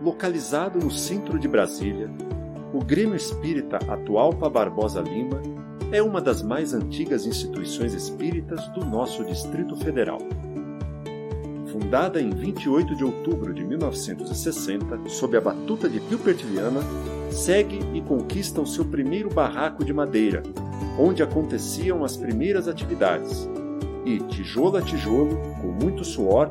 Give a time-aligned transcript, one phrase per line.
[0.00, 2.10] localizado no centro de Brasília,
[2.72, 5.42] o Grêmio Espírita Atualpa Barbosa Lima
[5.92, 10.18] é uma das mais antigas instituições espíritas do nosso Distrito Federal.
[11.66, 16.80] Fundada em 28 de outubro de 1960, sob a batuta de Pio Pertiliana,
[17.30, 20.42] segue e conquista o seu primeiro barraco de madeira,
[20.98, 23.48] onde aconteciam as primeiras atividades.
[24.04, 26.50] E, tijolo a tijolo, com muito suor,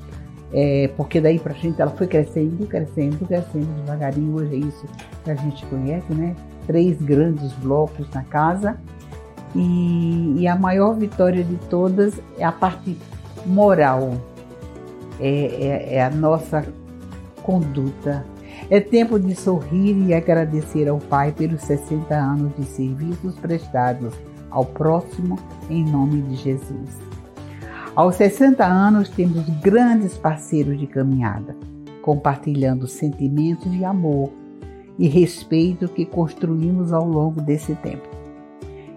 [0.53, 4.35] é, porque daí pra gente ela foi crescendo, crescendo, crescendo devagarinho.
[4.35, 4.85] Hoje é isso
[5.23, 6.35] que a gente conhece, né?
[6.67, 8.77] Três grandes blocos na casa.
[9.55, 12.97] E, e a maior vitória de todas é a parte
[13.45, 14.13] moral,
[15.19, 16.65] é, é, é a nossa
[17.43, 18.25] conduta,
[18.69, 24.13] é tempo de sorrir e agradecer ao Pai pelos 60 anos de serviços prestados
[24.49, 25.37] ao próximo
[25.69, 27.10] em nome de Jesus.
[27.93, 31.57] Aos 60 anos temos grandes parceiros de caminhada,
[32.01, 34.31] compartilhando sentimentos de amor
[34.97, 38.07] e respeito que construímos ao longo desse tempo.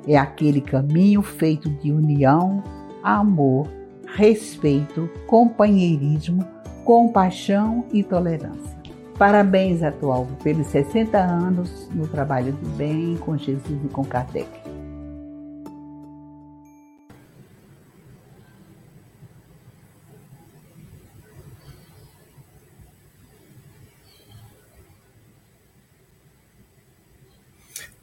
[0.07, 2.63] É aquele caminho feito de união,
[3.03, 3.67] amor,
[4.07, 6.47] respeito, companheirismo,
[6.85, 8.79] compaixão e tolerância.
[9.19, 14.74] Parabéns, atual, pelos 60 anos no trabalho do bem com Jesus e com Kardec.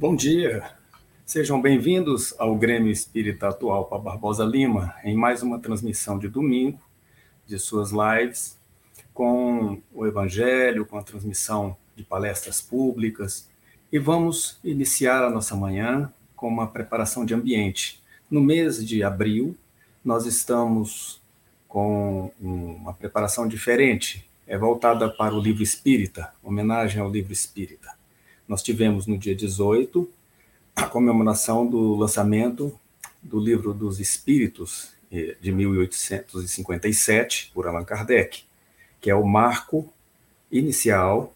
[0.02, 0.64] Bom dia,
[1.28, 6.82] sejam bem-vindos ao Grêmio Espírita Atual para Barbosa Lima, em mais uma transmissão de domingo
[7.46, 8.58] de suas lives
[9.14, 13.48] com o Evangelho, com a transmissão de palestras públicas.
[13.92, 18.02] E vamos iniciar a nossa manhã com uma preparação de ambiente.
[18.28, 19.56] No mês de abril,
[20.04, 21.22] nós estamos
[21.68, 28.01] com uma preparação diferente, é voltada para o livro espírita, homenagem ao livro espírita.
[28.52, 30.10] Nós tivemos no dia 18
[30.76, 32.78] a comemoração do lançamento
[33.24, 38.44] do livro dos Espíritos eh, de 1857 por Allan Kardec
[39.00, 39.90] que é o marco
[40.52, 41.34] inicial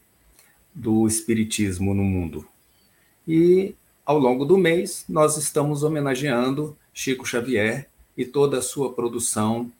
[0.73, 2.45] do espiritismo no mundo.
[3.25, 3.73] E
[4.05, 9.71] ao longo do mês nós estamos homenageando Chico Xavier e toda a sua produção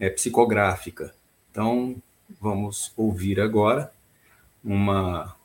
[0.00, 1.14] é, psicográfica.
[1.52, 1.94] Então
[2.40, 3.92] vamos ouvir agora
[4.64, 5.38] uma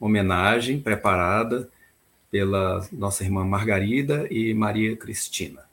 [0.00, 1.68] homenagem preparada
[2.30, 5.66] pela nossa irmã Margarida e Maria Cristina.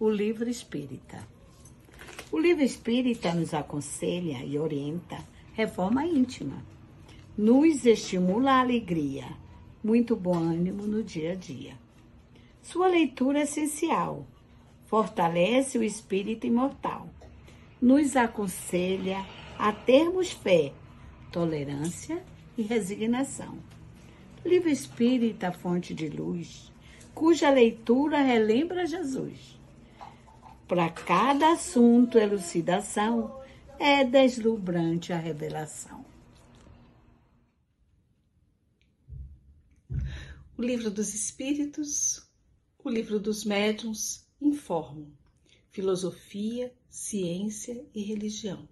[0.00, 1.18] o livro espírita.
[2.32, 5.18] O livro espírita nos aconselha e orienta
[5.52, 6.64] reforma íntima,
[7.36, 9.26] nos estimula a alegria,
[9.84, 11.74] muito bom ânimo no dia a dia.
[12.62, 14.26] Sua leitura é essencial,
[14.86, 17.06] fortalece o espírito imortal,
[17.78, 19.22] nos aconselha
[19.60, 20.72] a termos fé,
[21.30, 22.24] tolerância
[22.56, 23.58] e resignação.
[24.44, 26.72] Livro espírita, fonte de luz,
[27.14, 29.60] cuja leitura relembra Jesus
[30.66, 33.42] para cada assunto, elucidação,
[33.76, 36.04] é deslumbrante a revelação.
[40.56, 42.24] O livro dos Espíritos,
[42.84, 45.10] o livro dos Médiuns informam
[45.72, 48.68] filosofia, ciência e religião.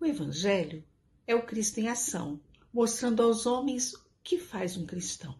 [0.00, 0.84] O Evangelho
[1.26, 2.40] é o Cristo em ação,
[2.72, 5.36] mostrando aos homens o que faz um cristão.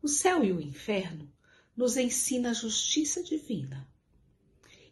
[0.00, 1.30] O céu e o inferno
[1.76, 3.86] nos ensina a justiça divina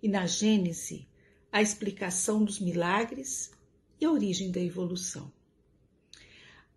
[0.03, 1.09] e na Gênese
[1.50, 3.50] a explicação dos milagres
[3.99, 5.32] e a origem da evolução.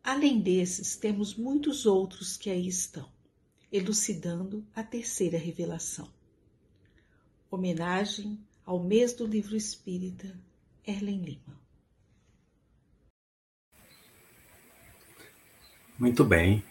[0.02, 3.12] Além desses, temos muitos outros que aí estão,
[3.70, 6.12] elucidando a terceira revelação.
[7.50, 10.40] Homenagem ao mês do livro espírita,
[10.88, 11.61] Erlen Lima.
[16.02, 16.64] Muito bem.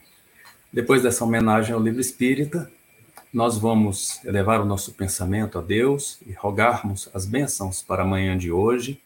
[0.73, 2.69] Depois dessa homenagem ao livro espírita,
[3.32, 8.37] nós vamos elevar o nosso pensamento a Deus e rogarmos as bênçãos para a manhã
[8.37, 9.00] de hoje,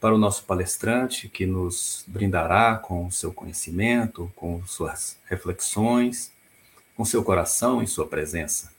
[0.00, 6.32] para o nosso palestrante que nos brindará com o seu conhecimento, com suas reflexões,
[6.96, 8.72] com seu coração e sua presença.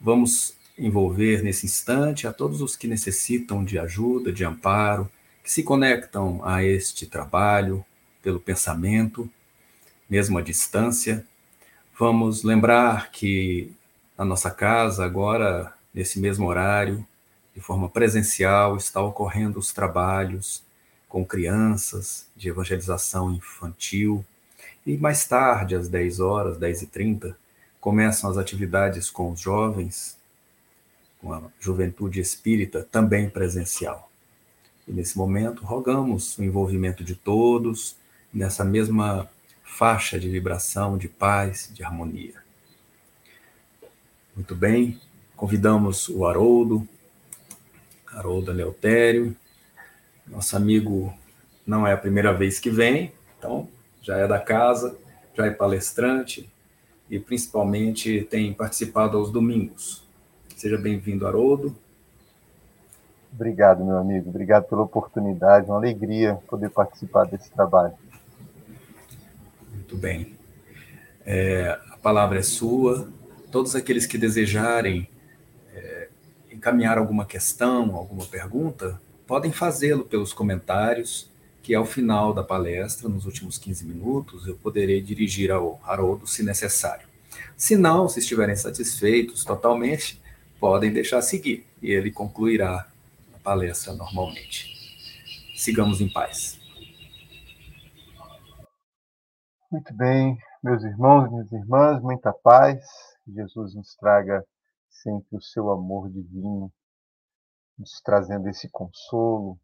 [0.00, 5.10] Vamos envolver nesse instante a todos os que necessitam de ajuda, de amparo,
[5.44, 7.84] que se conectam a este trabalho
[8.22, 9.30] pelo pensamento,
[10.08, 11.24] mesmo à distância.
[11.98, 13.72] Vamos lembrar que
[14.16, 17.06] na nossa casa, agora, nesse mesmo horário,
[17.54, 20.62] de forma presencial, está ocorrendo os trabalhos
[21.08, 24.24] com crianças de evangelização infantil.
[24.86, 27.36] E mais tarde, às 10 horas, 10 e 30,
[27.80, 30.18] começam as atividades com os jovens,
[31.20, 34.10] com a juventude espírita, também presencial.
[34.86, 37.96] E nesse momento, rogamos o envolvimento de todos
[38.32, 39.28] nessa mesma
[39.76, 42.32] faixa de vibração, de paz, de harmonia.
[44.34, 44.98] Muito bem,
[45.36, 46.88] convidamos o Haroldo,
[48.10, 49.36] Haroldo Leotério,
[50.26, 51.12] nosso amigo
[51.66, 53.68] não é a primeira vez que vem, então
[54.00, 54.96] já é da casa,
[55.34, 56.50] já é palestrante
[57.10, 60.02] e principalmente tem participado aos domingos.
[60.56, 61.76] Seja bem-vindo, Haroldo.
[63.30, 64.30] Obrigado, meu amigo.
[64.30, 65.66] Obrigado pela oportunidade.
[65.66, 67.92] Uma alegria poder participar desse trabalho.
[69.86, 70.34] Muito bem.
[71.24, 73.08] É, a palavra é sua.
[73.52, 75.08] Todos aqueles que desejarem
[75.72, 76.08] é,
[76.50, 81.30] encaminhar alguma questão, alguma pergunta, podem fazê-lo pelos comentários,
[81.62, 86.42] que ao final da palestra, nos últimos 15 minutos, eu poderei dirigir ao Haroldo se
[86.42, 87.06] necessário.
[87.56, 90.20] Se não, se estiverem satisfeitos totalmente,
[90.58, 92.88] podem deixar seguir e ele concluirá
[93.32, 94.74] a palestra normalmente.
[95.54, 96.58] Sigamos em paz.
[99.76, 102.82] Muito bem, meus irmãos minhas irmãs, muita paz.
[103.28, 104.42] Jesus nos traga
[104.88, 106.72] sempre o seu amor divino,
[107.78, 109.60] nos trazendo esse consolo,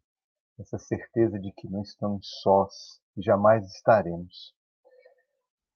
[0.59, 4.53] essa certeza de que não estamos sós e jamais estaremos.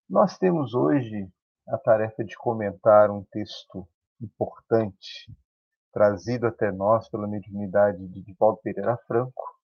[0.08, 1.28] Nós temos hoje
[1.68, 3.90] a tarefa de comentar um texto
[4.22, 5.36] importante,
[5.92, 9.60] trazido até nós pela mediunidade de Paulo Pereira Franco,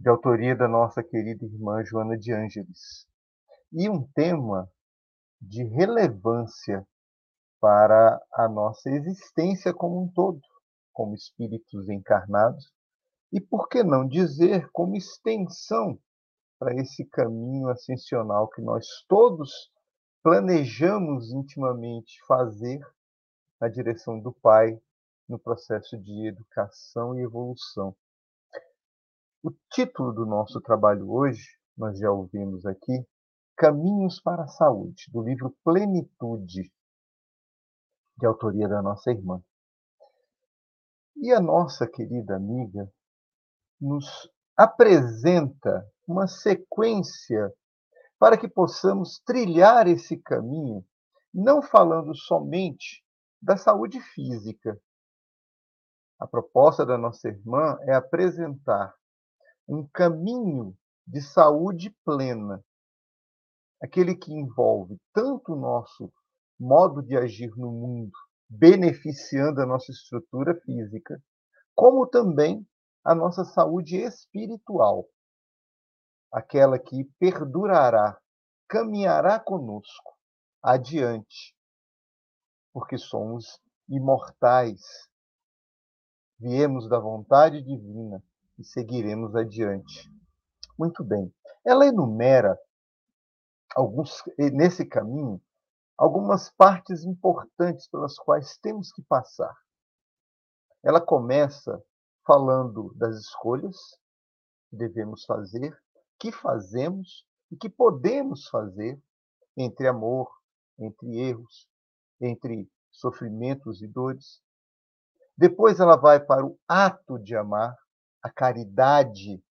[0.00, 3.11] de autoria da nossa querida irmã Joana de Ângeles,
[3.72, 4.70] e um tema
[5.40, 6.86] de relevância
[7.60, 10.40] para a nossa existência como um todo,
[10.92, 12.72] como espíritos encarnados,
[13.32, 15.98] e por que não dizer como extensão
[16.58, 19.50] para esse caminho ascensional que nós todos
[20.22, 22.80] planejamos intimamente fazer
[23.60, 24.80] na direção do Pai
[25.28, 27.96] no processo de educação e evolução.
[29.42, 33.04] O título do nosso trabalho hoje, nós já ouvimos aqui,
[33.62, 36.72] Caminhos para a Saúde, do livro Plenitude,
[38.18, 39.40] de autoria da nossa irmã.
[41.14, 42.92] E a nossa querida amiga
[43.80, 47.54] nos apresenta uma sequência
[48.18, 50.84] para que possamos trilhar esse caminho,
[51.32, 53.04] não falando somente
[53.40, 54.76] da saúde física.
[56.18, 58.92] A proposta da nossa irmã é apresentar
[59.68, 60.76] um caminho
[61.06, 62.60] de saúde plena,
[63.82, 66.12] aquele que envolve tanto o nosso
[66.58, 68.12] modo de agir no mundo,
[68.48, 71.20] beneficiando a nossa estrutura física,
[71.74, 72.66] como também
[73.04, 75.06] a nossa saúde espiritual,
[76.30, 78.18] aquela que perdurará,
[78.68, 80.12] caminhará conosco
[80.62, 81.54] adiante
[82.72, 84.80] porque somos imortais.
[86.38, 88.22] Viemos da vontade divina
[88.58, 90.10] e seguiremos adiante.
[90.78, 91.32] Muito bem.
[91.64, 92.58] Ela enumera
[93.74, 95.40] alguns nesse caminho
[95.96, 99.54] algumas partes importantes pelas quais temos que passar.
[100.82, 101.80] Ela começa
[102.26, 103.76] falando das escolhas
[104.68, 105.80] que devemos fazer,
[106.18, 109.00] que fazemos e que podemos fazer
[109.56, 110.28] entre amor,
[110.76, 111.68] entre erros,
[112.20, 114.42] entre sofrimentos e dores.
[115.36, 117.76] Depois ela vai para o ato de amar,
[118.22, 119.42] a caridade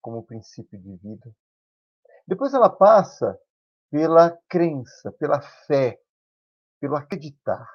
[0.00, 1.32] como princípio de vida.
[2.26, 3.38] Depois ela passa
[3.92, 6.00] pela crença, pela fé,
[6.80, 7.68] pelo acreditar.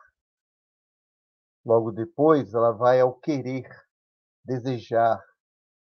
[1.64, 3.70] Logo depois ela vai ao querer,
[4.44, 5.24] desejar,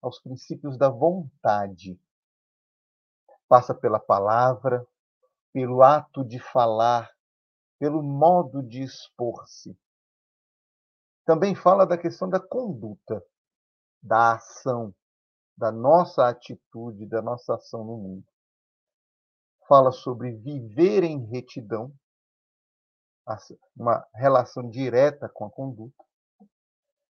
[0.03, 1.97] aos princípios da vontade.
[3.49, 4.85] Passa pela palavra,
[5.53, 7.09] pelo ato de falar,
[7.79, 9.79] pelo modo de expor-se.
[11.25, 13.25] Também fala da questão da conduta,
[14.03, 14.93] da ação,
[15.57, 18.34] da nossa atitude, da nossa ação no mundo.
[19.69, 21.93] Fala sobre viver em retidão,
[23.77, 26.05] uma relação direta com a conduta.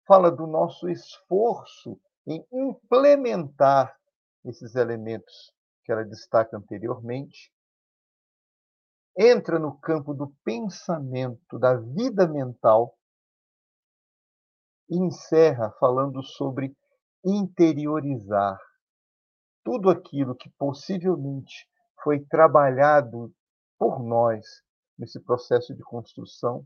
[0.06, 3.98] Fala do nosso esforço em implementar
[4.44, 5.54] esses elementos
[5.84, 7.52] que ela destaca anteriormente.
[9.18, 12.98] Entra no campo do pensamento, da vida mental,
[14.90, 16.76] e encerra falando sobre
[17.24, 18.60] interiorizar
[19.64, 21.71] tudo aquilo que possivelmente
[22.04, 23.34] foi trabalhado
[23.78, 24.46] por nós
[24.98, 26.66] nesse processo de construção,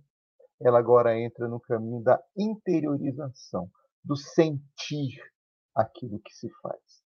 [0.59, 3.69] ela agora entra no caminho da interiorização,
[4.03, 5.21] do sentir
[5.73, 7.03] aquilo que se faz.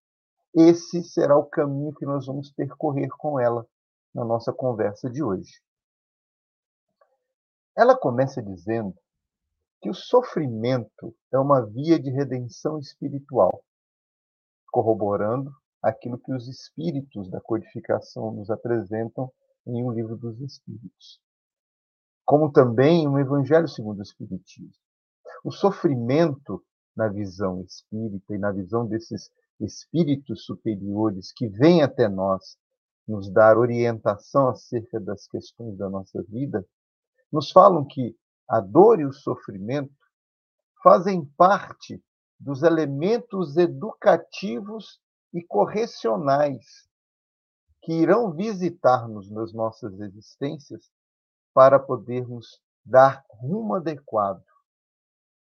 [0.55, 3.67] Esse será o caminho que nós vamos percorrer com ela
[4.13, 5.61] na nossa conversa de hoje.
[7.77, 8.95] Ela começa dizendo
[9.81, 13.63] que o sofrimento é uma via de redenção espiritual,
[14.71, 19.31] corroborando aquilo que os espíritos da codificação nos apresentam
[19.65, 21.19] em um livro dos espíritos,
[22.25, 24.73] como também um evangelho segundo o espiritismo.
[25.43, 26.63] O sofrimento
[26.95, 32.57] na visão espírita e na visão desses espíritos superiores que vêm até nós
[33.07, 36.65] nos dar orientação acerca das questões da nossa vida,
[37.31, 38.15] nos falam que
[38.47, 39.93] a dor e o sofrimento
[40.83, 42.01] fazem parte
[42.39, 44.99] dos elementos educativos
[45.33, 46.89] e correcionais
[47.81, 50.91] que irão visitar-nos nas nossas existências
[51.53, 54.43] para podermos dar rumo adequado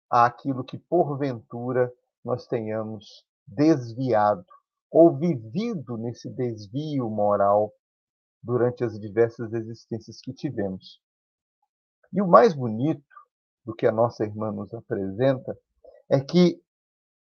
[0.09, 1.91] àquilo que porventura
[2.23, 4.45] nós tenhamos desviado
[4.91, 7.71] ou vivido nesse desvio moral
[8.41, 11.01] durante as diversas existências que tivemos.
[12.11, 13.03] E o mais bonito
[13.63, 15.57] do que a nossa irmã nos apresenta
[16.09, 16.61] é que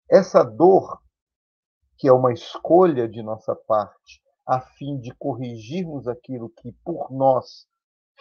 [0.10, 1.03] essa dor
[1.98, 7.66] que é uma escolha de nossa parte, a fim de corrigirmos aquilo que por nós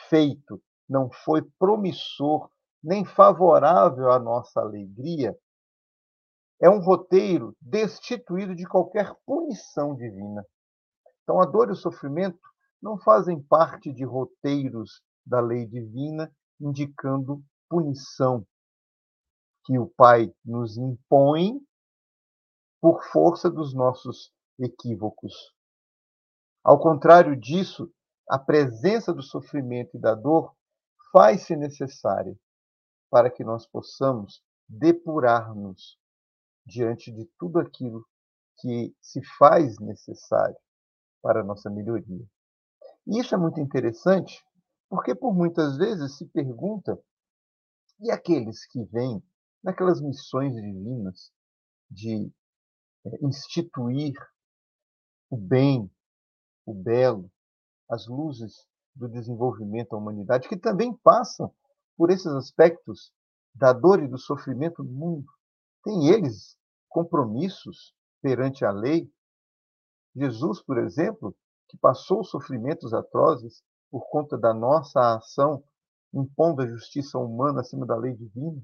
[0.09, 2.51] feito não foi promissor
[2.83, 5.37] nem favorável à nossa alegria,
[6.61, 10.47] é um roteiro destituído de qualquer punição divina.
[11.23, 12.39] Então, a dor e o sofrimento
[12.81, 18.47] não fazem parte de roteiros da lei divina indicando punição
[19.65, 21.61] que o Pai nos impõe
[22.83, 25.55] por força dos nossos equívocos.
[26.65, 27.89] Ao contrário disso,
[28.29, 30.53] a presença do sofrimento e da dor
[31.13, 32.37] faz-se necessária
[33.09, 35.97] para que nós possamos depurar-nos
[36.67, 38.05] diante de tudo aquilo
[38.59, 40.57] que se faz necessário
[41.23, 42.27] para a nossa melhoria.
[43.07, 44.45] E isso é muito interessante,
[44.89, 46.99] porque por muitas vezes se pergunta
[48.01, 49.23] e aqueles que vêm
[49.63, 51.31] naquelas missões divinas
[51.89, 52.33] de
[53.23, 54.15] instituir
[55.31, 55.91] o bem,
[56.67, 57.31] o belo,
[57.89, 61.53] as luzes do desenvolvimento da humanidade, que também passam
[61.97, 63.13] por esses aspectos
[63.55, 65.27] da dor e do sofrimento no mundo.
[65.85, 66.57] Tem eles
[66.89, 69.11] compromissos perante a lei.
[70.15, 71.35] Jesus, por exemplo,
[71.69, 75.65] que passou sofrimentos atrozes por conta da nossa ação,
[76.15, 78.63] impondo a justiça humana acima da lei divina.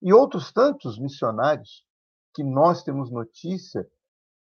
[0.00, 1.86] E outros tantos missionários
[2.34, 3.88] que nós temos notícia,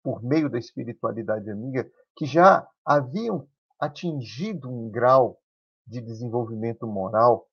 [0.02, 3.48] por meio da espiritualidade amiga, que já haviam
[3.78, 5.40] atingido um grau
[5.86, 7.48] de desenvolvimento moral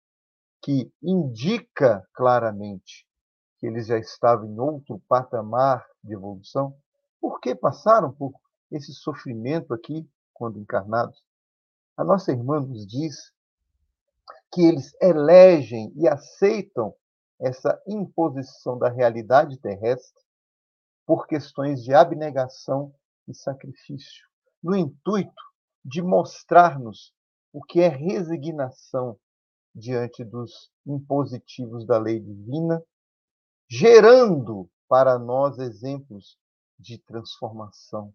[0.62, 3.08] que indica claramente
[3.60, 6.76] que eles já estavam em outro patamar de evolução,
[7.20, 8.34] por que passaram por
[8.72, 11.24] esse sofrimento aqui quando encarnados?
[11.98, 13.34] A nossa irmã nos diz
[14.52, 16.94] que eles elegem e aceitam
[17.40, 20.24] essa imposição da realidade terrestre
[21.06, 22.94] por questões de abnegação
[23.28, 24.28] e sacrifício,
[24.62, 25.42] no intuito
[25.84, 27.14] de mostrar-nos
[27.54, 29.18] o que é resignação
[29.74, 32.84] diante dos impositivos da lei divina,
[33.70, 36.38] gerando para nós exemplos
[36.78, 38.14] de transformação,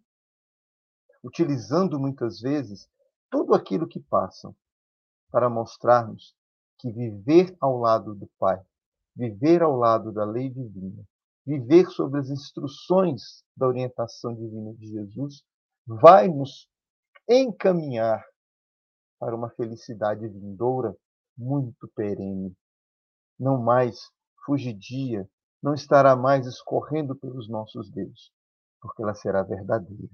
[1.22, 2.88] utilizando muitas vezes
[3.30, 4.54] tudo aquilo que passam
[5.30, 6.36] para mostrar-nos
[6.78, 8.64] que viver ao lado do Pai
[9.14, 11.04] viver ao lado da lei divina,
[11.46, 15.42] viver sobre as instruções da orientação divina de Jesus,
[15.86, 16.68] vai nos
[17.28, 18.24] encaminhar
[19.18, 20.96] para uma felicidade vindoura
[21.36, 22.54] muito perene.
[23.38, 24.10] Não mais
[24.44, 25.28] fugidia,
[25.62, 28.32] não estará mais escorrendo pelos nossos dedos,
[28.80, 30.12] porque ela será verdadeira.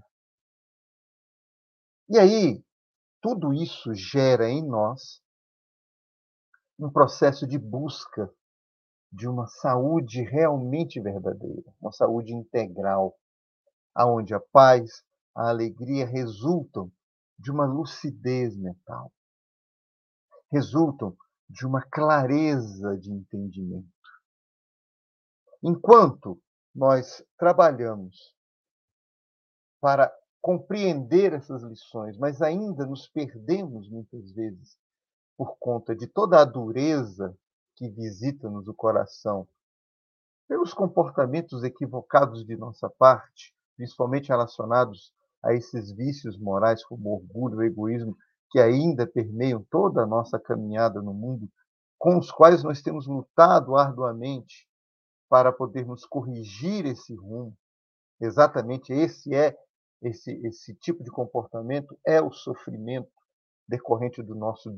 [2.08, 2.64] E aí,
[3.20, 5.22] tudo isso gera em nós
[6.78, 8.32] um processo de busca
[9.12, 13.16] de uma saúde realmente verdadeira, uma saúde integral,
[13.94, 15.02] aonde a paz,
[15.34, 16.90] a alegria resultam
[17.38, 19.12] de uma lucidez mental,
[20.52, 21.16] resultam
[21.48, 23.88] de uma clareza de entendimento.
[25.62, 26.40] Enquanto
[26.74, 28.34] nós trabalhamos
[29.80, 34.78] para compreender essas lições, mas ainda nos perdemos muitas vezes
[35.36, 37.36] por conta de toda a dureza
[37.80, 39.48] que visita-nos o coração,
[40.46, 48.14] pelos comportamentos equivocados de nossa parte, principalmente relacionados a esses vícios morais como orgulho, egoísmo,
[48.50, 51.48] que ainda permeiam toda a nossa caminhada no mundo,
[51.98, 54.68] com os quais nós temos lutado arduamente
[55.26, 57.56] para podermos corrigir esse rumo.
[58.20, 59.56] Exatamente esse é
[60.02, 63.10] esse, esse tipo de comportamento é o sofrimento
[63.66, 64.70] decorrente do nosso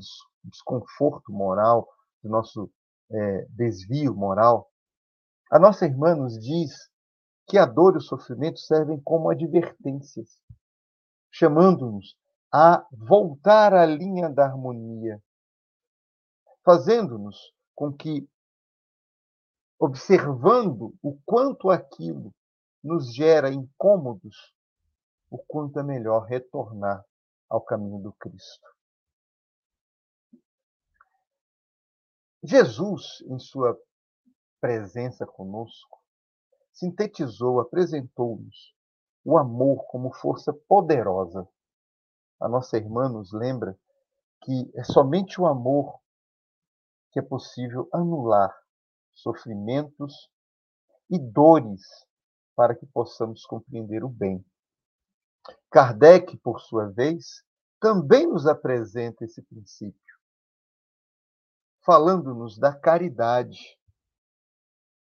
[0.45, 1.89] desconforto moral,
[2.23, 2.71] do nosso
[3.13, 4.71] é, desvio moral.
[5.51, 6.73] A nossa irmã nos diz
[7.47, 10.41] que a dor e o sofrimento servem como advertências,
[11.31, 12.17] chamando-nos
[12.53, 15.23] a voltar à linha da harmonia,
[16.65, 17.37] fazendo-nos
[17.75, 18.29] com que,
[19.79, 22.33] observando o quanto aquilo
[22.83, 24.55] nos gera incômodos,
[25.31, 27.05] o quanto é melhor retornar
[27.49, 28.72] ao caminho do Cristo.
[32.43, 33.79] Jesus, em sua
[34.61, 36.03] presença conosco,
[36.73, 38.75] sintetizou, apresentou-nos
[39.25, 41.49] o amor como força poderosa.
[42.41, 43.79] A nossa irmã nos lembra
[44.43, 46.01] que é somente o amor
[47.13, 48.53] que é possível anular
[49.13, 50.29] sofrimentos
[51.09, 51.83] e dores
[52.57, 54.45] para que possamos compreender o bem.
[55.71, 57.45] Kardec, por sua vez,
[57.79, 60.12] também nos apresenta esse princípio,
[61.85, 63.79] falando-nos da caridade,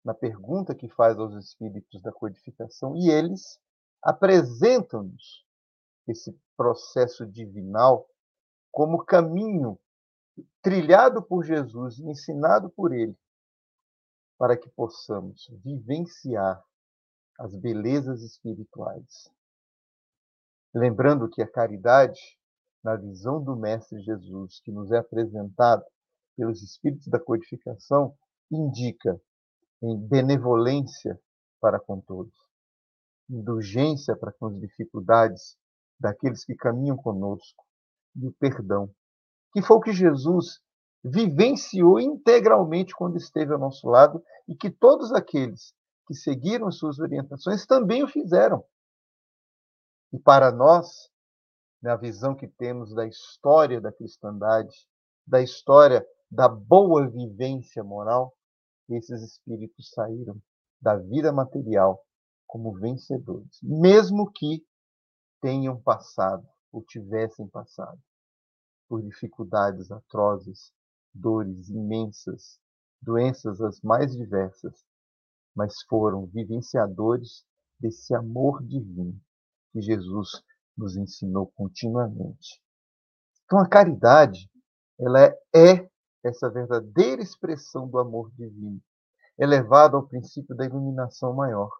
[0.05, 3.59] na pergunta que faz aos espíritos da codificação, e eles
[4.03, 5.45] apresentam-nos
[6.07, 8.07] esse processo divinal
[8.71, 9.79] como caminho
[10.61, 13.17] trilhado por Jesus, ensinado por ele,
[14.37, 16.63] para que possamos vivenciar
[17.39, 19.31] as belezas espirituais.
[20.75, 22.21] Lembrando que a caridade,
[22.83, 25.85] na visão do Mestre Jesus, que nos é apresentado
[26.37, 28.17] pelos Espíritos da codificação,
[28.51, 29.21] indica
[29.83, 31.19] em benevolência
[31.61, 32.35] para com todos,
[33.29, 35.57] indulgência para com as dificuldades
[35.99, 37.65] daqueles que caminham conosco
[38.17, 38.91] e o perdão,
[39.53, 40.61] que foi o que Jesus
[41.03, 45.75] vivenciou integralmente quando esteve ao nosso lado e que todos aqueles
[46.07, 48.65] que seguiram suas orientações também o fizeram.
[50.13, 51.11] E para nós,
[51.83, 54.75] na visão que temos da história da cristandade,
[55.27, 58.35] da história da boa vivência moral,
[58.89, 60.41] esses espíritos saíram
[60.81, 62.05] da vida material
[62.47, 64.65] como vencedores, mesmo que
[65.41, 68.01] tenham passado ou tivessem passado
[68.89, 70.73] por dificuldades atrozes,
[71.13, 72.59] dores imensas,
[73.01, 74.85] doenças as mais diversas,
[75.55, 77.45] mas foram vivenciadores
[77.79, 79.21] desse amor divino
[79.73, 80.43] que Jesus
[80.77, 82.61] nos ensinou continuamente.
[83.45, 84.51] Então a caridade,
[84.99, 85.21] ela
[85.55, 85.89] é,
[86.25, 88.81] essa verdadeira expressão do amor divino,
[89.39, 91.71] elevada ao princípio da iluminação maior.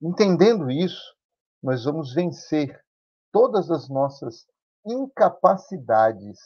[0.00, 1.14] Entendendo isso,
[1.62, 2.82] nós vamos vencer
[3.30, 4.46] todas as nossas
[4.86, 6.38] incapacidades.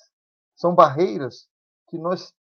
[0.57, 1.49] São barreiras
[1.89, 2.35] que nós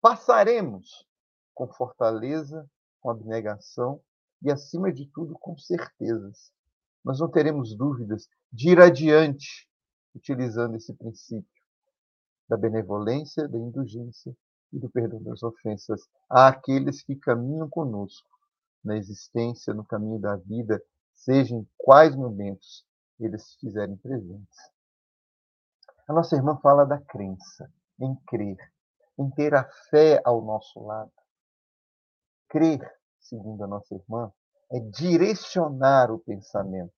[0.00, 1.06] passaremos
[1.54, 2.68] com fortaleza,
[3.00, 4.02] com abnegação
[4.42, 6.52] e, acima de tudo, com certezas.
[7.04, 9.68] Nós não teremos dúvidas de ir adiante
[10.14, 11.51] utilizando esse princípio
[12.52, 14.36] da benevolência, da indulgência
[14.70, 18.28] e do perdão das ofensas àqueles que caminham conosco
[18.84, 20.82] na existência, no caminho da vida,
[21.14, 22.84] seja em quais momentos
[23.18, 24.58] eles se fizerem presentes.
[26.06, 28.58] A nossa irmã fala da crença, em crer,
[29.18, 31.12] em ter a fé ao nosso lado.
[32.50, 32.86] Crer,
[33.18, 34.30] segundo a nossa irmã,
[34.70, 36.92] é direcionar o pensamento,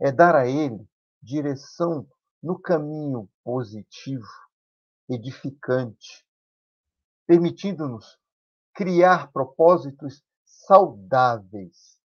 [0.00, 0.88] é dar a ele
[1.22, 2.08] direção
[2.42, 4.26] no caminho positivo,
[5.08, 6.24] edificante,
[7.26, 8.18] permitindo-nos
[8.74, 11.98] criar propósitos saudáveis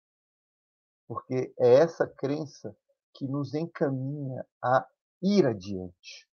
[1.07, 2.75] porque é essa crença
[3.13, 4.87] que nos encaminha a
[5.21, 6.27] ir adiante.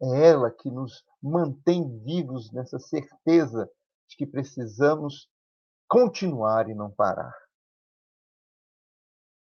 [0.00, 3.68] É ela que nos mantém vivos nessa certeza
[4.08, 5.28] de que precisamos
[5.88, 7.34] continuar e não parar.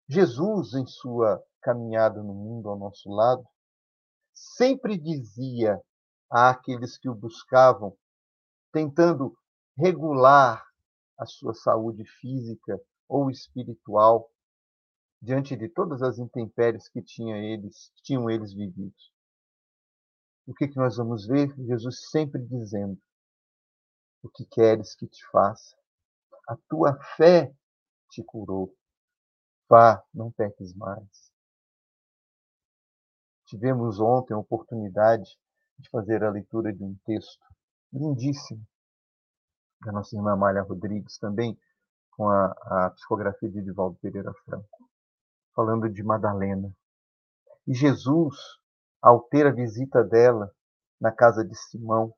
[0.09, 3.47] Jesus, em sua caminhada no mundo ao nosso lado,
[4.33, 5.81] sempre dizia
[6.29, 7.95] àqueles que o buscavam,
[8.71, 9.37] tentando
[9.77, 10.65] regular
[11.17, 14.29] a sua saúde física ou espiritual,
[15.21, 18.95] diante de todas as intempéries que tinha eles, tinham eles vivido.
[20.47, 21.53] O que, que nós vamos ver?
[21.57, 22.99] Jesus sempre dizendo:
[24.23, 25.77] O que queres que te faça?
[26.47, 27.53] A tua fé
[28.09, 28.75] te curou.
[29.69, 31.30] Vá, não peques mais.
[33.51, 35.37] Tivemos ontem a oportunidade
[35.77, 37.45] de fazer a leitura de um texto
[37.91, 38.65] lindíssimo
[39.81, 41.59] da nossa irmã Amália Rodrigues, também
[42.11, 44.89] com a, a psicografia de Edivaldo Pereira Franco,
[45.53, 46.73] falando de Madalena.
[47.67, 48.37] E Jesus,
[49.01, 50.49] ao ter a visita dela
[50.97, 52.13] na casa de Simão,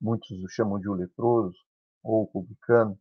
[0.00, 1.58] muitos o chamam de o leproso
[2.04, 2.96] ou o publicano,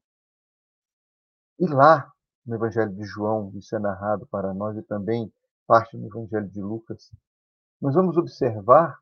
[1.59, 2.11] e lá
[2.43, 5.31] no Evangelho de João, isso é narrado para nós, e também
[5.67, 7.11] parte do Evangelho de Lucas,
[7.81, 8.99] nós vamos observar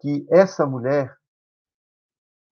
[0.00, 1.16] que essa mulher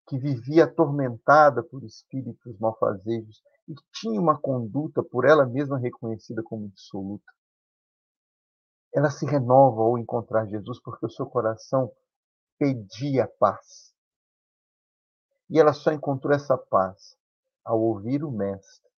[0.08, 6.42] que vivia atormentada por espíritos malfazejos e que tinha uma conduta por ela mesma reconhecida
[6.42, 7.32] como dissoluta.
[8.94, 11.90] Ela se renova ao encontrar Jesus porque o seu coração
[12.58, 13.94] pedia paz.
[15.48, 17.16] E ela só encontrou essa paz
[17.64, 18.91] ao ouvir o Mestre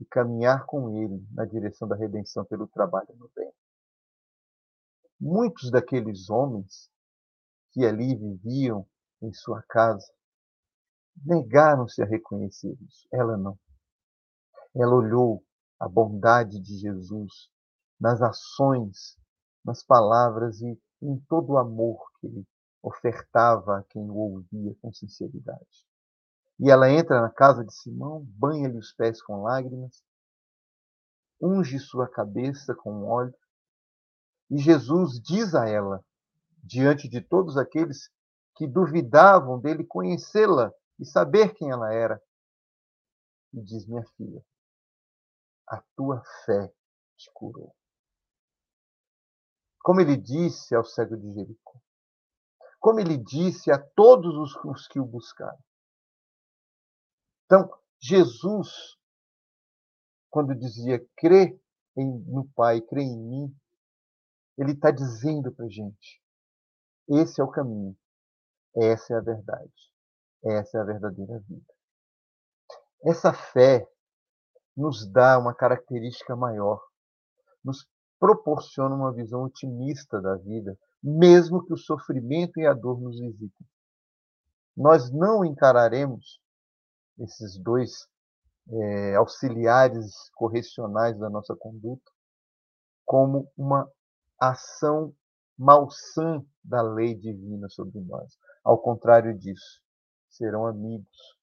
[0.00, 3.52] e caminhar com ele na direção da redenção pelo trabalho no bem.
[5.20, 6.90] Muitos daqueles homens
[7.70, 8.86] que ali viviam
[9.22, 10.12] em sua casa
[11.24, 13.06] negaram-se a reconhecer isso.
[13.12, 13.58] Ela não.
[14.74, 15.44] Ela olhou
[15.78, 17.50] a bondade de Jesus
[18.00, 19.18] nas ações,
[19.64, 22.46] nas palavras e em todo o amor que ele
[22.82, 25.86] ofertava a quem o ouvia com sinceridade.
[26.58, 30.02] E ela entra na casa de Simão, banha-lhe os pés com lágrimas,
[31.40, 33.34] unge sua cabeça com óleo,
[34.50, 36.04] e Jesus diz a ela,
[36.62, 38.10] diante de todos aqueles
[38.54, 42.22] que duvidavam dele conhecê-la e saber quem ela era,
[43.52, 44.44] e diz: Minha filha,
[45.66, 46.72] a tua fé
[47.16, 47.74] te curou.
[49.80, 51.80] Como ele disse ao cego de Jericó,
[52.78, 55.58] como ele disse a todos os que o buscaram.
[57.52, 58.96] Então, Jesus,
[60.30, 61.60] quando dizia crê
[61.94, 63.56] em, no Pai, crê em mim,
[64.56, 66.22] ele está dizendo para a gente:
[67.06, 67.94] esse é o caminho,
[68.74, 69.92] essa é a verdade,
[70.42, 71.74] essa é a verdadeira vida.
[73.04, 73.86] Essa fé
[74.74, 76.82] nos dá uma característica maior,
[77.62, 77.86] nos
[78.18, 83.66] proporciona uma visão otimista da vida, mesmo que o sofrimento e a dor nos visitem.
[84.74, 86.41] Nós não encararemos
[87.18, 88.08] esses dois
[88.68, 92.10] é, auxiliares correcionais da nossa conduta
[93.04, 93.90] como uma
[94.40, 95.14] ação
[95.58, 98.36] malsã da lei divina sobre nós.
[98.64, 99.80] Ao contrário disso,
[100.30, 101.36] serão amigos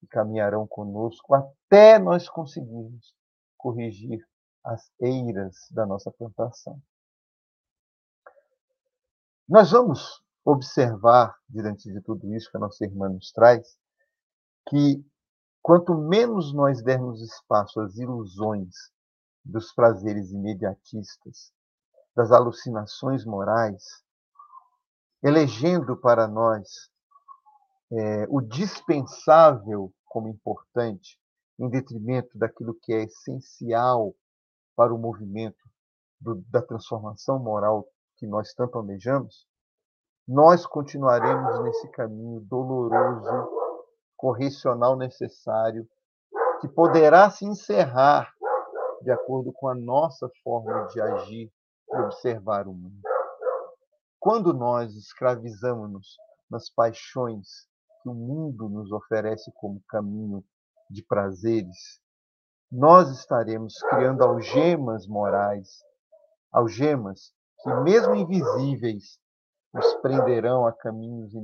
[0.00, 3.14] que caminharão conosco até nós conseguirmos
[3.56, 4.24] corrigir
[4.64, 6.80] as eiras da nossa plantação.
[9.48, 13.76] Nós vamos observar, diante de tudo isso que a nossa irmã nos traz,
[14.68, 15.04] que
[15.62, 18.74] quanto menos nós dermos espaço às ilusões
[19.44, 21.52] dos prazeres imediatistas,
[22.14, 23.82] das alucinações morais,
[25.22, 26.90] elegendo para nós
[27.90, 31.18] é, o dispensável como importante,
[31.58, 34.14] em detrimento daquilo que é essencial
[34.76, 35.64] para o movimento
[36.20, 39.46] do, da transformação moral que nós tanto almejamos,
[40.26, 43.63] nós continuaremos nesse caminho doloroso,
[44.24, 45.86] correcional necessário,
[46.62, 48.32] que poderá se encerrar
[49.02, 51.52] de acordo com a nossa forma de agir
[51.92, 53.02] e observar o mundo.
[54.18, 56.16] Quando nós escravizamos-nos
[56.50, 57.68] nas paixões
[58.02, 60.42] que o mundo nos oferece como caminho
[60.88, 62.00] de prazeres,
[62.72, 65.84] nós estaremos criando algemas morais,
[66.50, 69.20] algemas que, mesmo invisíveis,
[69.74, 71.34] nos prenderão a caminhos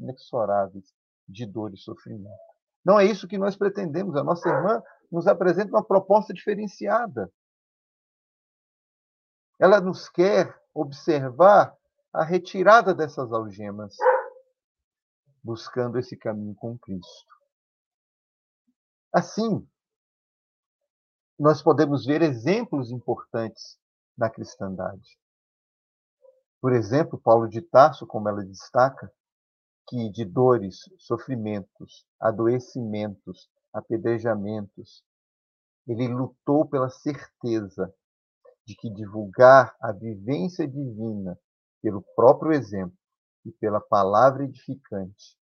[0.00, 0.97] inexoráveis
[1.28, 2.34] de dor e sofrimento.
[2.84, 4.16] Não é isso que nós pretendemos.
[4.16, 7.30] A nossa irmã nos apresenta uma proposta diferenciada.
[9.58, 11.76] Ela nos quer observar
[12.12, 13.96] a retirada dessas algemas,
[15.42, 17.36] buscando esse caminho com Cristo.
[19.12, 19.68] Assim,
[21.38, 23.78] nós podemos ver exemplos importantes
[24.16, 25.18] na cristandade.
[26.60, 29.12] Por exemplo, Paulo de Tarso, como ela destaca,
[29.88, 35.02] que de dores, sofrimentos, adoecimentos, apedrejamentos,
[35.86, 37.92] ele lutou pela certeza
[38.66, 41.38] de que divulgar a vivência divina
[41.80, 42.96] pelo próprio exemplo
[43.46, 45.38] e pela palavra edificante,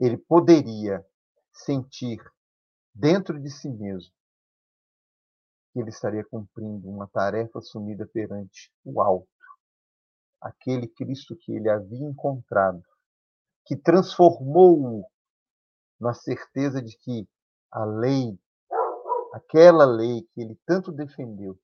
[0.00, 1.06] ele poderia
[1.52, 2.20] sentir
[2.92, 4.12] dentro de si mesmo
[5.72, 9.28] que ele estaria cumprindo uma tarefa assumida perante o alto,
[10.40, 12.82] aquele Cristo que ele havia encontrado,
[13.64, 15.04] que transformou-o
[16.00, 17.28] na certeza de que
[17.70, 18.38] a lei,
[19.34, 21.58] aquela lei que ele tanto defendeu,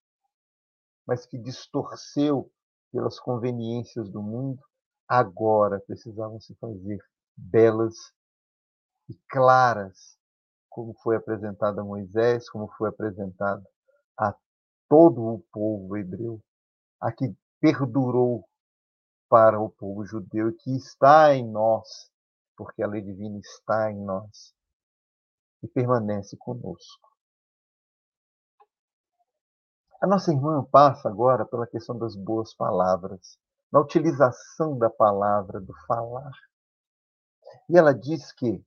[1.06, 2.50] mas que distorceu
[2.92, 4.62] pelas conveniências do mundo,
[5.08, 6.98] agora precisavam se fazer
[7.36, 7.94] belas
[9.08, 10.18] e claras,
[10.68, 13.64] como foi apresentado a Moisés, como foi apresentado
[14.18, 14.34] a
[14.88, 16.40] todo o povo hebreu,
[17.00, 18.48] a que perdurou
[19.34, 22.08] para o povo judeu que está em nós,
[22.56, 24.54] porque a lei divina está em nós
[25.60, 27.08] e permanece conosco.
[30.00, 33.36] A nossa irmã passa agora pela questão das boas palavras,
[33.72, 36.30] na utilização da palavra, do falar.
[37.68, 38.64] E ela diz que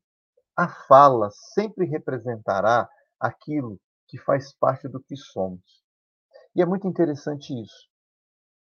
[0.53, 5.81] a fala sempre representará aquilo que faz parte do que somos.
[6.53, 7.87] E é muito interessante isso,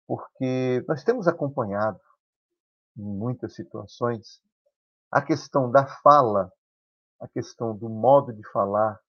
[0.08, 2.00] porque nós temos acompanhado
[2.98, 4.42] em muitas situações
[5.12, 6.52] a questão da fala,
[7.20, 9.00] a questão do modo de falar,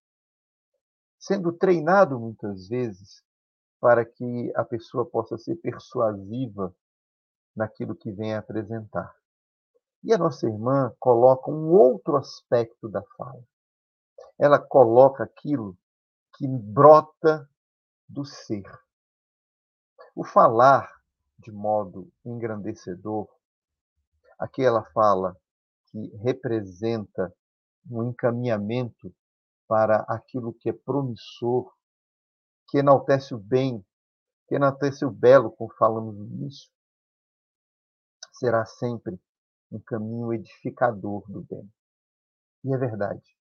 [1.19, 3.23] sendo treinado muitas vezes
[3.81, 6.75] para que a pessoa possa ser persuasiva
[7.57, 9.15] naquilo que vem apresentar.
[10.03, 13.43] E a nossa irmã coloca um outro aspecto da fala.
[14.39, 15.77] Ela coloca aquilo
[16.37, 17.49] que brota
[18.07, 18.65] do ser.
[20.17, 20.89] O falar
[21.39, 23.29] de modo engrandecedor,
[24.39, 25.37] aquela fala
[25.91, 27.35] que representa
[27.91, 29.13] um encaminhamento
[29.67, 31.73] para aquilo que é promissor,
[32.69, 33.85] que enaltece o bem,
[34.47, 36.71] que enaltece o belo, como falamos no início,
[38.35, 39.21] será sempre
[39.73, 41.69] um caminho edificador do bem.
[42.63, 43.37] E é verdade.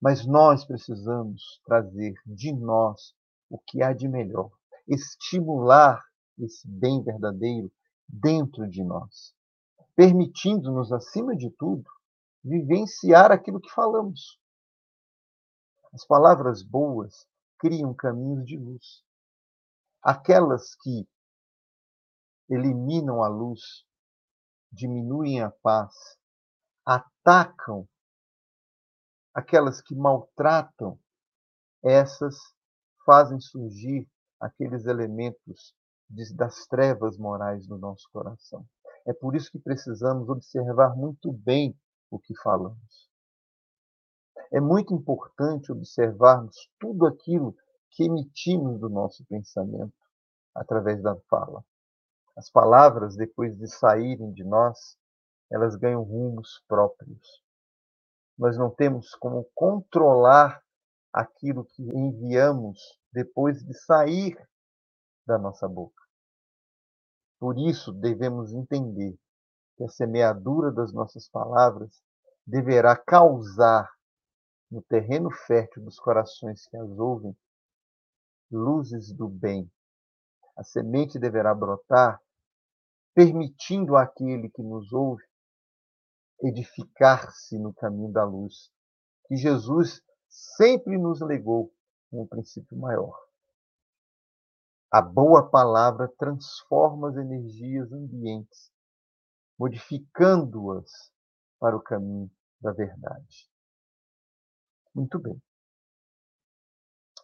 [0.00, 3.14] Mas nós precisamos trazer de nós
[3.48, 4.50] o que há de melhor,
[4.88, 6.07] estimular
[6.38, 7.70] esse bem verdadeiro
[8.08, 9.34] dentro de nós,
[9.94, 11.84] permitindo-nos, acima de tudo,
[12.42, 14.40] vivenciar aquilo que falamos.
[15.92, 17.26] As palavras boas
[17.58, 19.02] criam caminhos de luz.
[20.02, 21.06] Aquelas que
[22.48, 23.84] eliminam a luz,
[24.70, 25.94] diminuem a paz,
[26.84, 27.86] atacam,
[29.34, 30.98] aquelas que maltratam,
[31.82, 32.36] essas
[33.04, 34.08] fazem surgir
[34.40, 35.74] aqueles elementos
[36.08, 38.64] das trevas morais no nosso coração.
[39.06, 41.78] É por isso que precisamos observar muito bem
[42.10, 43.08] o que falamos
[44.50, 47.54] é muito importante observarmos tudo aquilo
[47.90, 49.94] que emitimos do nosso pensamento
[50.54, 51.64] através da fala.
[52.36, 54.96] As palavras, depois de saírem de nós,
[55.50, 57.42] elas ganham rumos próprios.
[58.38, 60.62] Nós não temos como controlar
[61.12, 62.78] aquilo que enviamos
[63.12, 64.38] depois de sair
[65.26, 65.97] da nossa boca.
[67.38, 69.16] Por isso, devemos entender
[69.76, 72.02] que a semeadura das nossas palavras
[72.44, 73.88] deverá causar
[74.70, 77.36] no terreno fértil dos corações que as ouvem,
[78.50, 79.70] luzes do bem.
[80.56, 82.20] A semente deverá brotar,
[83.14, 85.22] permitindo àquele que nos ouve
[86.40, 88.70] edificar-se no caminho da luz,
[89.26, 91.72] que Jesus sempre nos legou
[92.10, 93.27] como um princípio maior.
[94.90, 98.72] A boa palavra transforma as energias ambientes,
[99.58, 101.12] modificando-as
[101.58, 103.50] para o caminho da verdade.
[104.94, 105.40] Muito bem.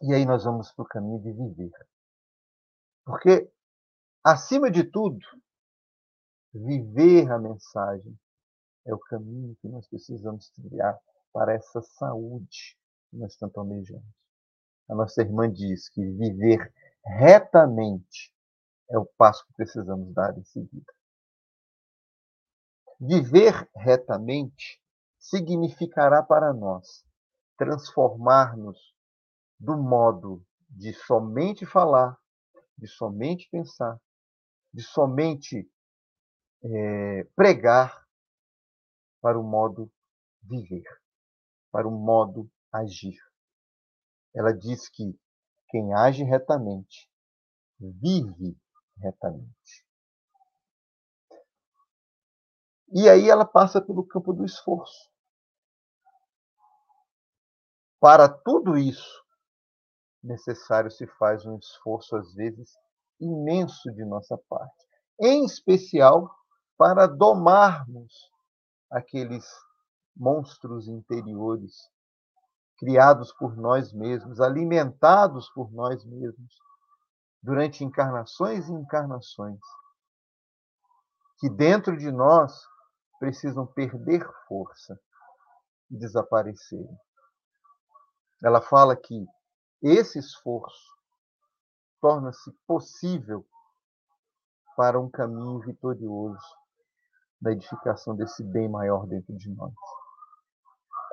[0.03, 1.71] E aí nós vamos para o caminho de viver.
[3.03, 3.51] Porque,
[4.23, 5.19] acima de tudo,
[6.53, 8.15] viver a mensagem
[8.85, 10.99] é o caminho que nós precisamos trilhar
[11.33, 12.77] para essa saúde
[13.09, 14.05] que nós tanto almejamos.
[14.87, 16.71] A nossa irmã diz que viver
[17.05, 18.33] retamente
[18.89, 20.93] é o passo que precisamos dar em seguida.
[22.99, 24.81] Viver retamente
[25.19, 27.05] significará para nós
[27.57, 28.93] transformar-nos
[29.59, 32.17] do modo de somente falar,
[32.77, 33.99] de somente pensar,
[34.73, 35.69] de somente
[36.63, 38.05] é, pregar,
[39.21, 39.91] para o modo
[40.43, 40.85] viver,
[41.71, 43.17] para o modo agir.
[44.35, 45.19] Ela diz que
[45.69, 47.09] quem age retamente
[47.79, 48.57] vive
[48.97, 49.85] retamente.
[52.93, 55.11] E aí ela passa pelo campo do esforço.
[57.99, 59.23] Para tudo isso,
[60.23, 62.71] necessário se faz um esforço, às vezes,
[63.19, 64.85] imenso de nossa parte,
[65.19, 66.33] em especial
[66.77, 68.13] para domarmos
[68.91, 69.45] aqueles
[70.15, 71.89] monstros interiores
[72.77, 76.55] criados por nós mesmos, alimentados por nós mesmos,
[77.41, 79.59] durante encarnações e encarnações,
[81.39, 82.67] que dentro de nós
[83.19, 84.99] precisam perder força
[85.91, 86.97] e desaparecerem.
[88.43, 89.25] Ela fala que
[89.81, 90.93] esse esforço
[92.01, 93.45] torna-se possível
[94.75, 96.37] para um caminho vitorioso
[97.39, 99.73] da edificação desse bem maior dentro de nós.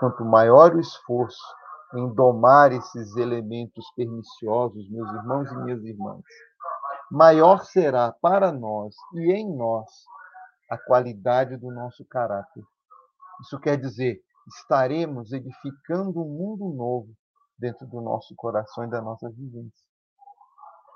[0.02, 1.40] Quanto maior o esforço
[1.94, 6.24] em domar esses elementos perniciosos, meus irmãos e minhas irmãs,
[7.08, 9.88] maior será para nós e em nós
[10.68, 12.64] a qualidade do nosso caráter.
[13.42, 17.14] Isso quer dizer, estaremos edificando um mundo novo
[17.56, 19.86] dentro do nosso coração e da nossa vivência.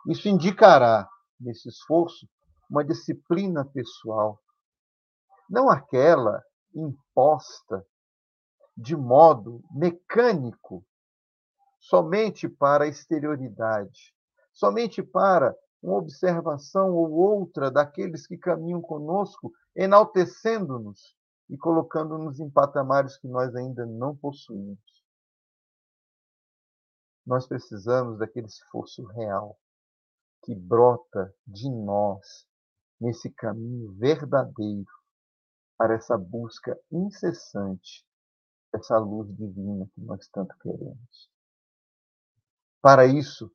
[0.08, 2.26] Isso indicará, nesse esforço,
[2.68, 4.40] uma disciplina pessoal,
[5.48, 6.42] não aquela
[6.74, 7.86] imposta
[8.76, 10.84] de modo mecânico,
[11.78, 14.14] somente para a exterioridade,
[14.52, 21.16] somente para uma observação ou outra daqueles que caminham conosco, enaltecendo-nos
[21.48, 25.04] e colocando-nos em patamares que nós ainda não possuímos.
[27.24, 29.58] Nós precisamos daquele esforço real
[30.42, 32.46] que brota de nós
[33.00, 34.90] nesse caminho verdadeiro
[35.76, 38.05] para essa busca incessante
[38.76, 41.30] dessa luz divina que nós tanto queremos.
[42.82, 43.50] Para isso,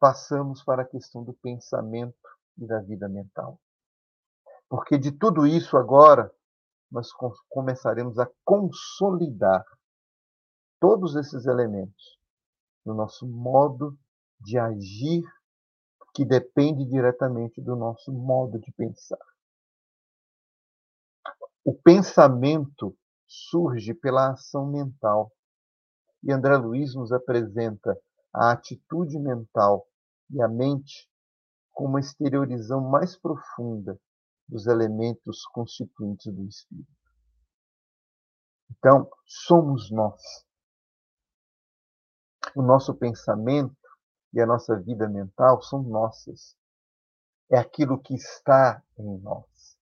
[0.00, 2.16] passamos para a questão do pensamento
[2.58, 3.60] e da vida mental.
[4.68, 6.32] Porque de tudo isso agora
[6.90, 7.10] nós
[7.48, 9.64] começaremos a consolidar
[10.80, 12.18] todos esses elementos
[12.84, 13.98] no nosso modo
[14.40, 15.22] de agir
[16.14, 19.18] que depende diretamente do nosso modo de pensar.
[21.64, 22.96] O pensamento
[23.28, 25.30] surge pela ação mental.
[26.22, 27.96] E André Luiz nos apresenta
[28.34, 29.86] a atitude mental
[30.30, 31.08] e a mente
[31.72, 34.00] como uma exteriorização mais profunda
[34.48, 36.88] dos elementos constituintes do espírito.
[38.70, 40.22] Então, somos nós.
[42.56, 43.76] O nosso pensamento
[44.32, 46.56] e a nossa vida mental são nossas.
[47.50, 49.78] É aquilo que está em nós.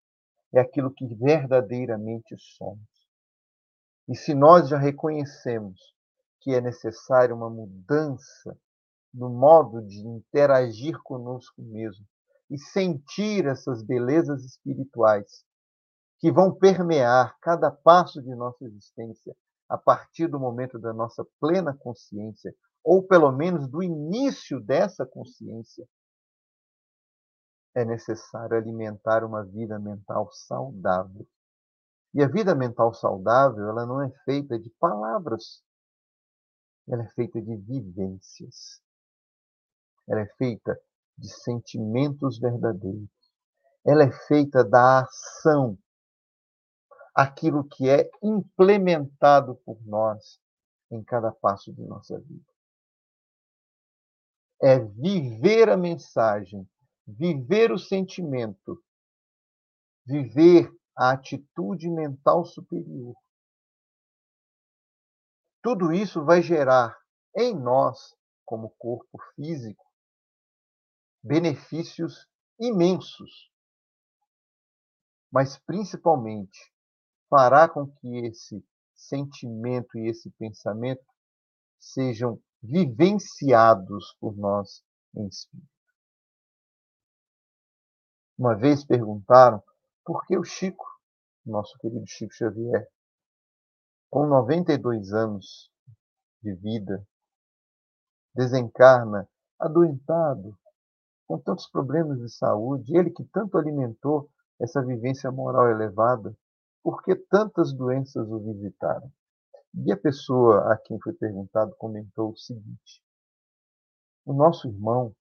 [0.52, 2.95] É aquilo que verdadeiramente somos.
[4.08, 5.94] E se nós já reconhecemos
[6.40, 8.56] que é necessária uma mudança
[9.12, 12.06] no modo de interagir conosco mesmo
[12.48, 15.44] e sentir essas belezas espirituais
[16.18, 19.36] que vão permear cada passo de nossa existência
[19.68, 22.54] a partir do momento da nossa plena consciência,
[22.84, 25.86] ou pelo menos do início dessa consciência,
[27.74, 31.26] é necessário alimentar uma vida mental saudável.
[32.16, 35.62] E a vida mental saudável, ela não é feita de palavras,
[36.88, 38.80] ela é feita de vivências.
[40.08, 40.80] Ela é feita
[41.18, 43.10] de sentimentos verdadeiros.
[43.84, 45.78] Ela é feita da ação,
[47.14, 50.40] aquilo que é implementado por nós
[50.90, 52.50] em cada passo de nossa vida.
[54.62, 56.66] É viver a mensagem,
[57.06, 58.82] viver o sentimento,
[60.06, 63.14] viver a atitude mental superior.
[65.62, 66.96] Tudo isso vai gerar
[67.36, 69.84] em nós, como corpo físico,
[71.22, 72.26] benefícios
[72.58, 73.50] imensos.
[75.30, 76.72] Mas, principalmente,
[77.28, 81.04] fará com que esse sentimento e esse pensamento
[81.78, 84.82] sejam vivenciados por nós
[85.14, 85.68] em espírito.
[88.38, 89.62] Uma vez perguntaram
[90.06, 90.86] por que o Chico,
[91.44, 92.88] nosso querido Chico Xavier,
[94.08, 95.68] com 92 anos
[96.40, 97.04] de vida,
[98.32, 99.28] desencarna
[99.58, 100.56] adoentado,
[101.26, 104.30] com tantos problemas de saúde, ele que tanto alimentou
[104.60, 106.36] essa vivência moral elevada,
[106.84, 109.10] por que tantas doenças o visitaram?
[109.74, 113.02] E a pessoa a quem foi perguntado comentou o seguinte:
[114.24, 115.12] o nosso irmão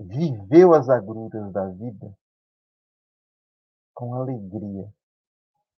[0.00, 2.16] viveu as agruras da vida
[3.96, 4.88] com alegria.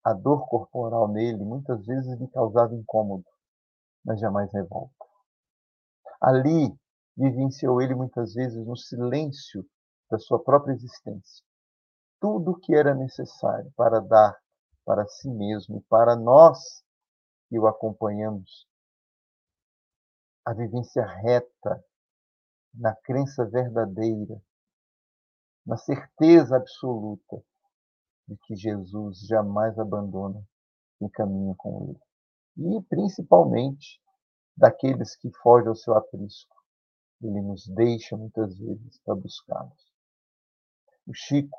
[0.03, 3.25] A dor corporal nele muitas vezes lhe causava incômodo,
[4.03, 4.93] mas jamais revolta.
[6.19, 6.77] Ali
[7.15, 9.65] vivenciou ele muitas vezes no silêncio
[10.11, 11.47] da sua própria existência
[12.19, 14.37] tudo o que era necessário para dar
[14.85, 16.83] para si mesmo e para nós
[17.49, 18.67] que o acompanhamos
[20.45, 21.83] a vivência reta
[22.73, 24.41] na crença verdadeira,
[25.65, 27.43] na certeza absoluta
[28.27, 30.43] de que Jesus jamais abandona
[30.99, 32.77] quem caminha com ele.
[32.77, 34.01] e principalmente
[34.55, 36.55] daqueles que fogem ao seu aprisco.
[37.21, 39.93] Ele nos deixa muitas vezes para buscá-los.
[41.05, 41.57] O Chico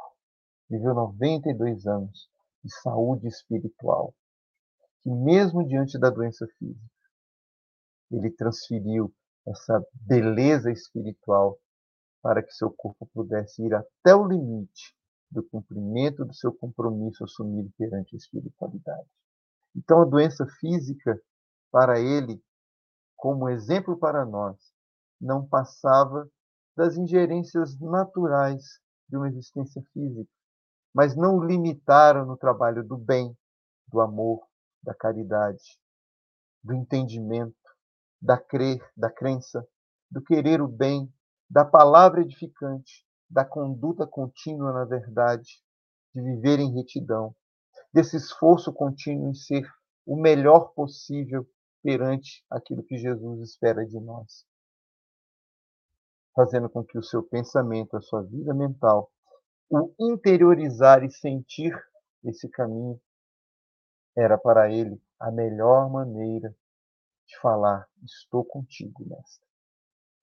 [0.68, 2.28] viveu 92 anos
[2.62, 4.14] de saúde espiritual,
[5.02, 7.08] que mesmo diante da doença física,
[8.10, 9.14] ele transferiu
[9.46, 11.58] essa beleza espiritual
[12.20, 14.97] para que seu corpo pudesse ir até o limite
[15.30, 19.08] do cumprimento do seu compromisso assumido perante a espiritualidade.
[19.76, 21.20] Então, a doença física,
[21.70, 22.42] para ele,
[23.16, 24.56] como exemplo para nós,
[25.20, 26.28] não passava
[26.76, 28.62] das ingerências naturais
[29.08, 30.30] de uma existência física,
[30.94, 33.36] mas não o limitaram no trabalho do bem,
[33.88, 34.46] do amor,
[34.82, 35.78] da caridade,
[36.62, 37.56] do entendimento,
[38.20, 39.66] da crer, da crença,
[40.10, 41.12] do querer o bem,
[41.50, 45.62] da palavra edificante, da conduta contínua na verdade,
[46.14, 47.34] de viver em retidão,
[47.92, 49.68] desse esforço contínuo em ser
[50.06, 51.46] o melhor possível
[51.82, 54.46] perante aquilo que Jesus espera de nós.
[56.34, 59.10] Fazendo com que o seu pensamento, a sua vida mental,
[59.70, 61.72] o interiorizar e sentir
[62.24, 63.00] esse caminho,
[64.16, 66.54] era para ele a melhor maneira
[67.26, 69.46] de falar: Estou contigo, mestre,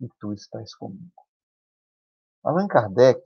[0.01, 1.24] e tu estás comigo.
[2.45, 3.19] Allan Kardec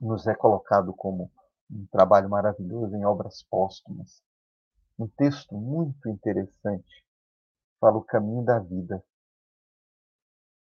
[0.00, 1.30] nos é colocado como
[1.70, 4.20] um trabalho maravilhoso em obras póstumas.
[4.98, 7.04] Um texto muito interessante
[7.78, 9.00] fala o caminho da vida.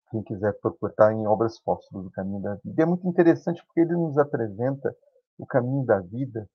[0.09, 2.81] Quem quiser procurar em obras póstumas o caminho da vida.
[2.81, 4.97] É muito interessante porque ele nos apresenta
[5.37, 6.49] o caminho da vida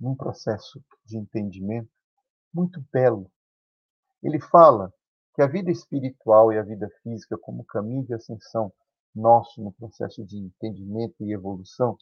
[0.00, 1.92] num processo de entendimento
[2.52, 3.30] muito belo.
[4.20, 4.92] Ele fala
[5.36, 8.72] que a vida espiritual e a vida física, como caminho de ascensão
[9.16, 11.96] nosso no processo de entendimento e evolução,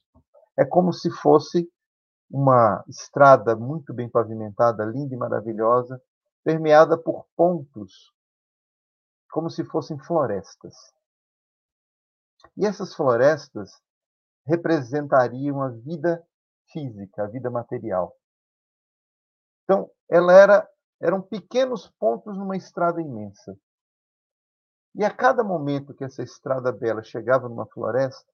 [0.58, 1.70] é como se fosse
[2.30, 6.00] uma estrada muito bem pavimentada, linda e maravilhosa,
[6.42, 8.12] permeada por pontos,
[9.30, 10.74] como se fossem florestas.
[12.56, 13.80] E essas florestas
[14.46, 16.24] representariam a vida
[16.70, 18.14] física, a vida material.
[19.64, 20.68] Então, ela era,
[21.00, 23.56] eram pequenos pontos numa estrada imensa.
[24.96, 28.32] E a cada momento que essa estrada bela chegava numa floresta,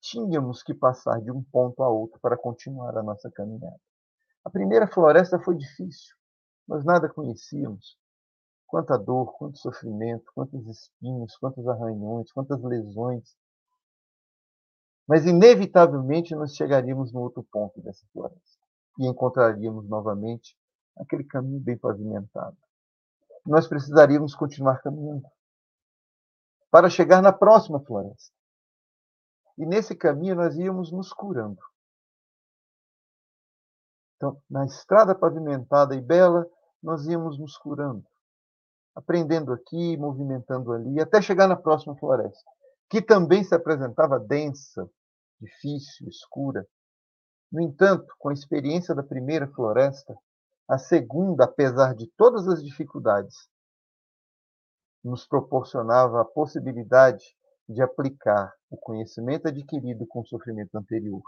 [0.00, 3.78] tínhamos que passar de um ponto a outro para continuar a nossa caminhada.
[4.42, 6.16] A primeira floresta foi difícil,
[6.66, 7.98] nós nada conhecíamos.
[8.66, 13.36] Quanta dor, quanto sofrimento, quantos espinhos, quantos arranhões, quantas lesões.
[15.06, 18.58] Mas, inevitavelmente, nós chegaríamos no outro ponto dessa floresta
[18.98, 20.56] e encontraríamos novamente
[20.96, 22.56] aquele caminho bem pavimentado.
[23.44, 25.26] Nós precisaríamos continuar caminhando
[26.72, 28.34] para chegar na próxima floresta.
[29.58, 31.60] E nesse caminho nós íamos nos curando.
[34.16, 36.46] Então, na estrada pavimentada e bela,
[36.82, 38.02] nós íamos nos curando,
[38.94, 42.50] aprendendo aqui, movimentando ali, até chegar na próxima floresta,
[42.88, 44.88] que também se apresentava densa,
[45.38, 46.66] difícil, escura.
[47.50, 50.16] No entanto, com a experiência da primeira floresta,
[50.66, 53.51] a segunda, apesar de todas as dificuldades,
[55.04, 57.24] nos proporcionava a possibilidade
[57.68, 61.22] de aplicar o conhecimento adquirido com o sofrimento anterior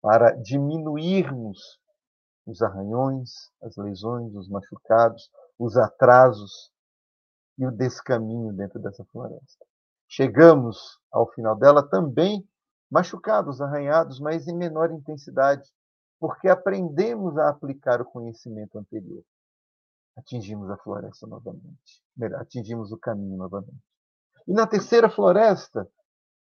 [0.00, 1.80] para diminuirmos
[2.46, 6.70] os arranhões, as lesões, os machucados, os atrasos
[7.58, 9.66] e o descaminho dentro dessa floresta.
[10.08, 12.48] Chegamos ao final dela também
[12.90, 15.68] machucados, arranhados, mas em menor intensidade,
[16.18, 19.22] porque aprendemos a aplicar o conhecimento anterior
[20.18, 22.02] atingimos a floresta novamente.
[22.36, 23.82] Atingimos o caminho novamente.
[24.46, 25.88] E na terceira floresta,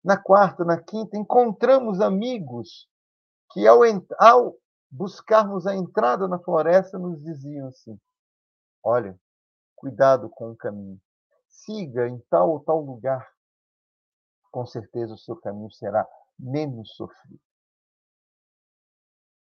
[0.03, 2.89] na quarta, na quinta, encontramos amigos
[3.53, 3.81] que, ao,
[4.19, 4.57] ao
[4.91, 7.99] buscarmos a entrada na floresta, nos diziam assim:
[8.83, 9.19] Olha,
[9.75, 11.01] cuidado com o caminho.
[11.49, 13.29] Siga em tal ou tal lugar.
[14.51, 16.07] Com certeza o seu caminho será
[16.39, 17.41] menos sofrido.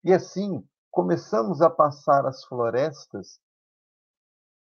[0.03, 3.39] E assim, começamos a passar as florestas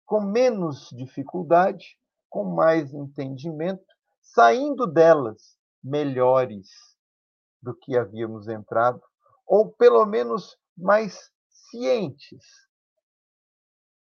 [0.05, 1.97] com menos dificuldade,
[2.29, 3.85] com mais entendimento,
[4.21, 6.69] saindo delas melhores
[7.61, 9.01] do que havíamos entrado,
[9.45, 12.43] ou pelo menos mais cientes,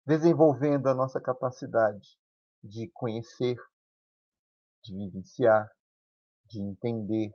[0.06, 2.18] desenvolvendo a nossa capacidade
[2.64, 3.58] de conhecer,
[4.84, 5.70] de vivenciar,
[6.46, 7.32] de entender,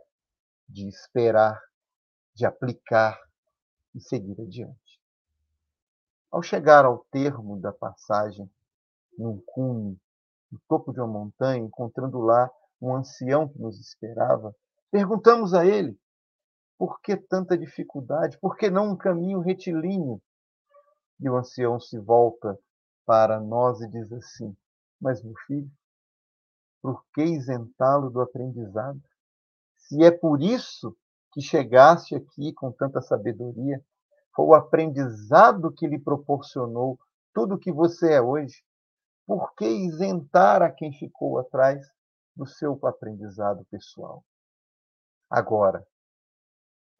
[0.68, 1.60] de esperar,
[2.34, 3.18] de aplicar
[3.94, 4.85] e seguir adiante.
[6.36, 8.46] Ao chegar ao termo da passagem,
[9.16, 9.98] num cume,
[10.52, 14.54] no topo de uma montanha, encontrando lá um ancião que nos esperava,
[14.90, 15.98] perguntamos a ele
[16.76, 20.20] por que tanta dificuldade, por que não um caminho retilíneo?
[21.18, 22.58] E o ancião se volta
[23.06, 24.54] para nós e diz assim:
[25.00, 25.70] Mas, meu filho,
[26.82, 29.00] por que isentá-lo do aprendizado?
[29.74, 30.94] Se é por isso
[31.32, 33.82] que chegaste aqui com tanta sabedoria,
[34.36, 37.00] foi o aprendizado que lhe proporcionou
[37.32, 38.62] tudo o que você é hoje.
[39.26, 41.90] Por que isentar a quem ficou atrás
[42.36, 44.22] do seu aprendizado pessoal?
[45.30, 45.84] Agora,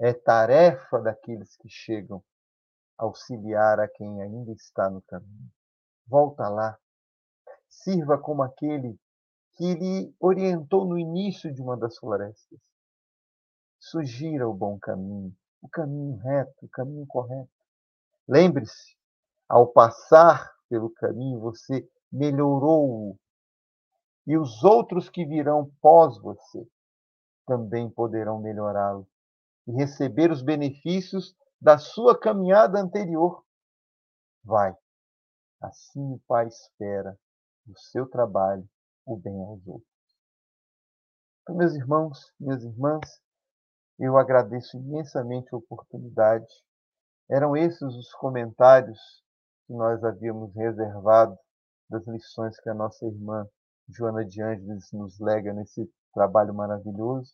[0.01, 2.25] é tarefa daqueles que chegam
[2.97, 5.51] auxiliar a quem ainda está no caminho.
[6.07, 6.79] Volta lá.
[7.69, 8.99] Sirva como aquele
[9.53, 12.59] que lhe orientou no início de uma das florestas.
[13.79, 17.51] Sugira o bom caminho, o caminho reto, o caminho correto.
[18.29, 18.97] Lembre-se,
[19.49, 23.19] ao passar pelo caminho, você melhorou-o.
[24.27, 26.67] E os outros que virão pós você
[27.47, 29.07] também poderão melhorá-lo
[29.67, 33.45] e receber os benefícios da sua caminhada anterior.
[34.45, 34.77] Vai.
[35.61, 37.19] Assim o Pai espera
[37.65, 38.69] do seu trabalho
[39.05, 39.97] o bem aos outros.
[41.43, 43.23] Então, meus irmãos, minhas irmãs,
[43.99, 46.47] eu agradeço imensamente a oportunidade.
[47.31, 48.99] Eram esses os comentários
[49.67, 51.37] que nós havíamos reservado
[51.89, 53.47] das lições que a nossa irmã
[53.89, 57.33] Joana de Ângeles nos lega nesse trabalho maravilhoso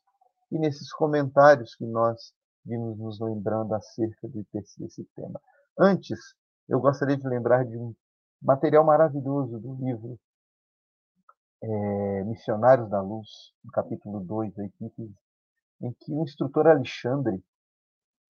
[0.50, 2.32] e nesses comentários que nós
[2.64, 5.40] vimos nos lembrando acerca desse tema.
[5.78, 6.18] Antes,
[6.68, 7.94] eu gostaria de lembrar de um
[8.40, 10.18] material maravilhoso do livro
[11.62, 13.28] é, Missionários da Luz,
[13.64, 14.54] no capítulo 2,
[15.82, 17.42] em que o instrutor Alexandre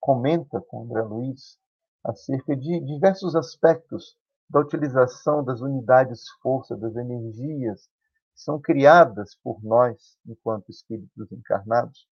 [0.00, 1.58] comenta com André Luiz
[2.02, 4.16] acerca de diversos aspectos
[4.48, 7.88] da utilização das unidades força, das energias
[8.34, 12.08] que são criadas por nós, enquanto espíritos encarnados,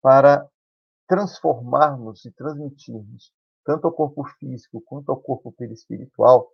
[0.00, 0.48] para
[1.06, 3.32] transformarmos e transmitirmos,
[3.64, 6.50] tanto ao corpo físico quanto ao corpo perispiritual,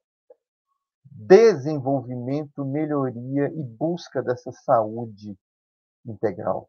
[1.05, 5.39] desenvolvimento, melhoria e busca dessa saúde
[6.05, 6.69] integral.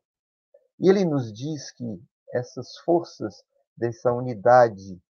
[0.80, 2.04] E ele nos diz que
[2.34, 3.44] essas forças
[3.78, 5.02] dessa unidade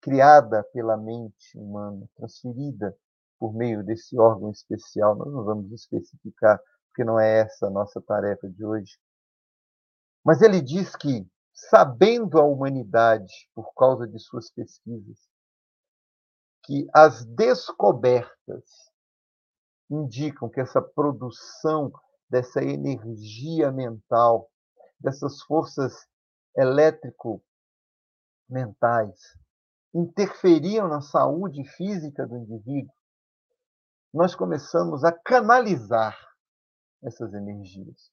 [0.00, 2.96] criada pela mente humana, transferida
[3.38, 8.00] por meio desse órgão especial, nós não vamos especificar, porque não é essa a nossa
[8.00, 8.98] tarefa de hoje.
[10.24, 15.18] Mas ele diz que, sabendo a humanidade, por causa de suas pesquisas,
[16.64, 18.64] que as descobertas
[19.90, 21.92] indicam que essa produção
[22.30, 24.48] dessa energia mental,
[25.02, 26.06] dessas forças
[26.56, 29.36] elétrico-mentais,
[29.94, 32.92] interferiam na saúde física do indivíduo,
[34.12, 36.18] nós começamos a canalizar
[37.02, 38.10] essas energias,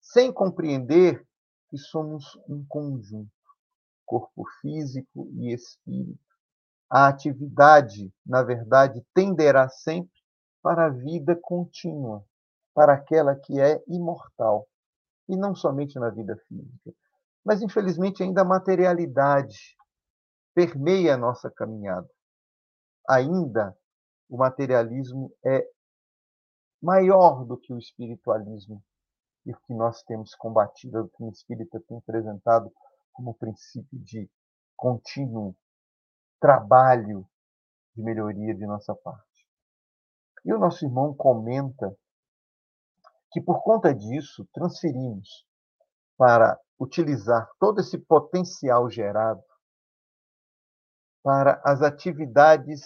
[0.00, 1.26] sem compreender
[1.68, 3.30] que somos um conjunto,
[4.06, 6.18] corpo físico e espírito.
[6.90, 10.18] A atividade, na verdade, tenderá sempre
[10.62, 12.24] para a vida contínua,
[12.72, 14.66] para aquela que é imortal,
[15.28, 16.92] e não somente na vida física.
[17.44, 19.76] Mas, infelizmente, ainda a materialidade
[20.54, 22.08] permeia a nossa caminhada.
[23.08, 23.76] Ainda
[24.28, 25.66] o materialismo é
[26.82, 28.82] maior do que o espiritualismo
[29.46, 32.72] e o que nós temos combatido, o que o espírita tem apresentado
[33.12, 34.30] como princípio de
[34.76, 35.56] contínuo
[36.40, 37.26] trabalho
[37.94, 39.26] de melhoria de nossa parte.
[40.44, 41.96] E o nosso irmão comenta
[43.30, 45.46] que por conta disso transferimos
[46.16, 49.42] para utilizar todo esse potencial gerado
[51.22, 52.82] para as atividades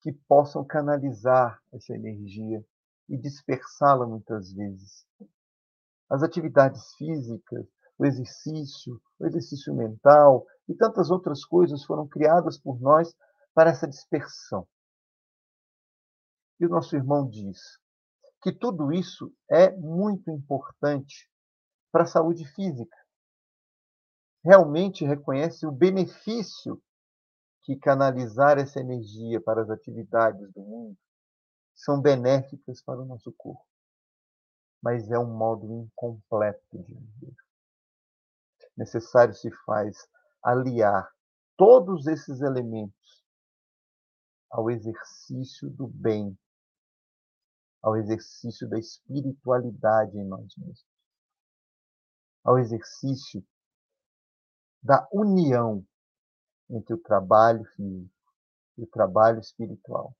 [0.00, 2.64] que possam canalizar essa energia
[3.08, 5.06] e dispersá-la muitas vezes.
[6.10, 7.66] As atividades físicas,
[7.98, 13.14] o exercício, o exercício mental e tantas outras coisas foram criadas por nós
[13.54, 14.66] para essa dispersão.
[16.60, 17.58] E o nosso irmão diz
[18.42, 21.28] que tudo isso é muito importante
[21.90, 22.96] para a saúde física.
[24.44, 26.80] Realmente reconhece o benefício
[27.62, 30.96] que canalizar essa energia para as atividades do mundo
[31.74, 33.64] são benéficas para o nosso corpo.
[34.82, 37.36] Mas é um modo incompleto de viver.
[38.76, 40.08] Necessário se faz
[40.42, 41.12] aliar
[41.56, 43.24] todos esses elementos
[44.50, 46.38] ao exercício do bem,
[47.82, 50.84] ao exercício da espiritualidade em nós mesmos,
[52.44, 53.44] ao exercício
[54.82, 55.84] da união
[56.70, 58.12] entre o trabalho físico
[58.76, 60.14] e o trabalho espiritual.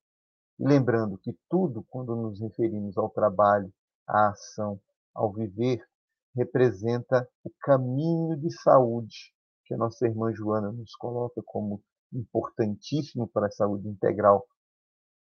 [0.59, 3.73] E lembrando que tudo, quando nos referimos ao trabalho,
[4.07, 4.81] à ação,
[5.15, 5.87] ao viver,
[6.35, 9.33] representa o caminho de saúde
[9.65, 11.83] que a nossa irmã Joana nos coloca como
[12.13, 14.47] importantíssimo para a saúde integral.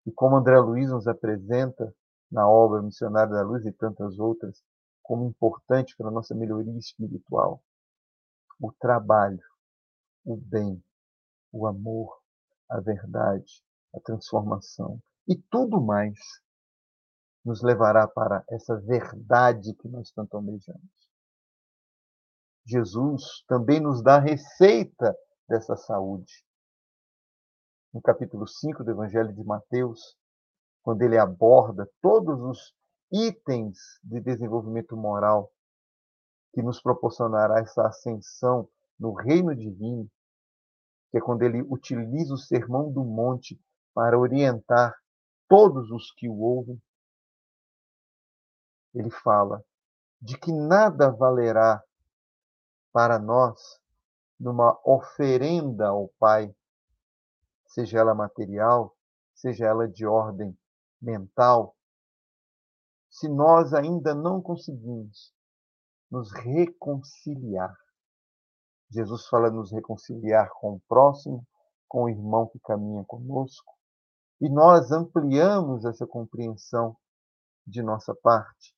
[0.06, 1.94] E como André Luiz nos apresenta
[2.30, 4.62] na obra Missionário da Luz e tantas outras,
[5.02, 7.62] como importante para a nossa melhoria espiritual.
[8.60, 9.42] O trabalho,
[10.24, 10.82] o bem,
[11.52, 12.20] o amor,
[12.68, 13.62] a verdade,
[13.94, 16.18] a transformação e tudo mais
[17.44, 20.82] nos levará para essa verdade que nós tanto almejamos.
[22.66, 25.16] Jesus também nos dá a receita
[25.48, 26.44] dessa saúde.
[27.92, 30.18] No capítulo 5 do Evangelho de Mateus,
[30.88, 32.74] quando ele aborda todos os
[33.12, 35.52] itens de desenvolvimento moral
[36.54, 38.66] que nos proporcionará essa ascensão
[38.98, 40.10] no reino divino,
[41.10, 43.60] que é quando ele utiliza o sermão do monte
[43.92, 44.96] para orientar
[45.46, 46.82] todos os que o ouvem,
[48.94, 49.62] ele fala
[50.22, 51.84] de que nada valerá
[52.94, 53.78] para nós
[54.40, 56.50] numa oferenda ao Pai,
[57.66, 58.96] seja ela material,
[59.34, 60.56] seja ela de ordem
[61.00, 61.76] mental,
[63.10, 65.32] se nós ainda não conseguimos
[66.10, 67.76] nos reconciliar.
[68.90, 71.46] Jesus fala nos reconciliar com o próximo,
[71.86, 73.74] com o irmão que caminha conosco,
[74.40, 76.96] e nós ampliamos essa compreensão
[77.66, 78.74] de nossa parte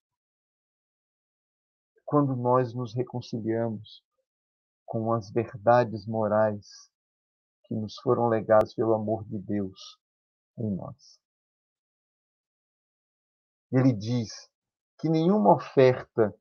[2.10, 4.02] quando nós nos reconciliamos
[4.84, 6.90] com as verdades morais
[7.62, 9.96] que nos foram legadas pelo amor de Deus
[10.58, 11.19] em nós.
[13.72, 14.50] Ele diz
[14.98, 16.34] que nenhuma oferta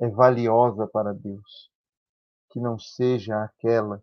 [0.00, 1.72] é valiosa para Deus
[2.54, 4.00] que não seja aquela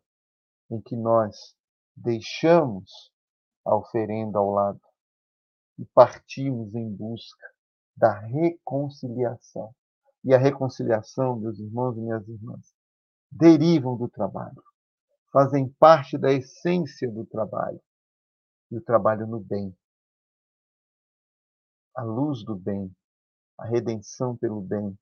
[0.70, 1.56] em que nós
[1.96, 3.12] deixamos
[3.66, 4.82] a oferenda ao lado
[5.80, 7.48] e partimos em busca
[7.96, 9.74] da reconciliação.
[10.24, 12.76] E a reconciliação, meus irmãos e minhas irmãs,
[13.32, 14.62] derivam do trabalho,
[15.32, 17.82] fazem parte da essência do trabalho,
[18.70, 19.76] e o trabalho no bem,
[21.96, 22.94] a luz do bem,
[23.58, 24.98] a redenção pelo bem,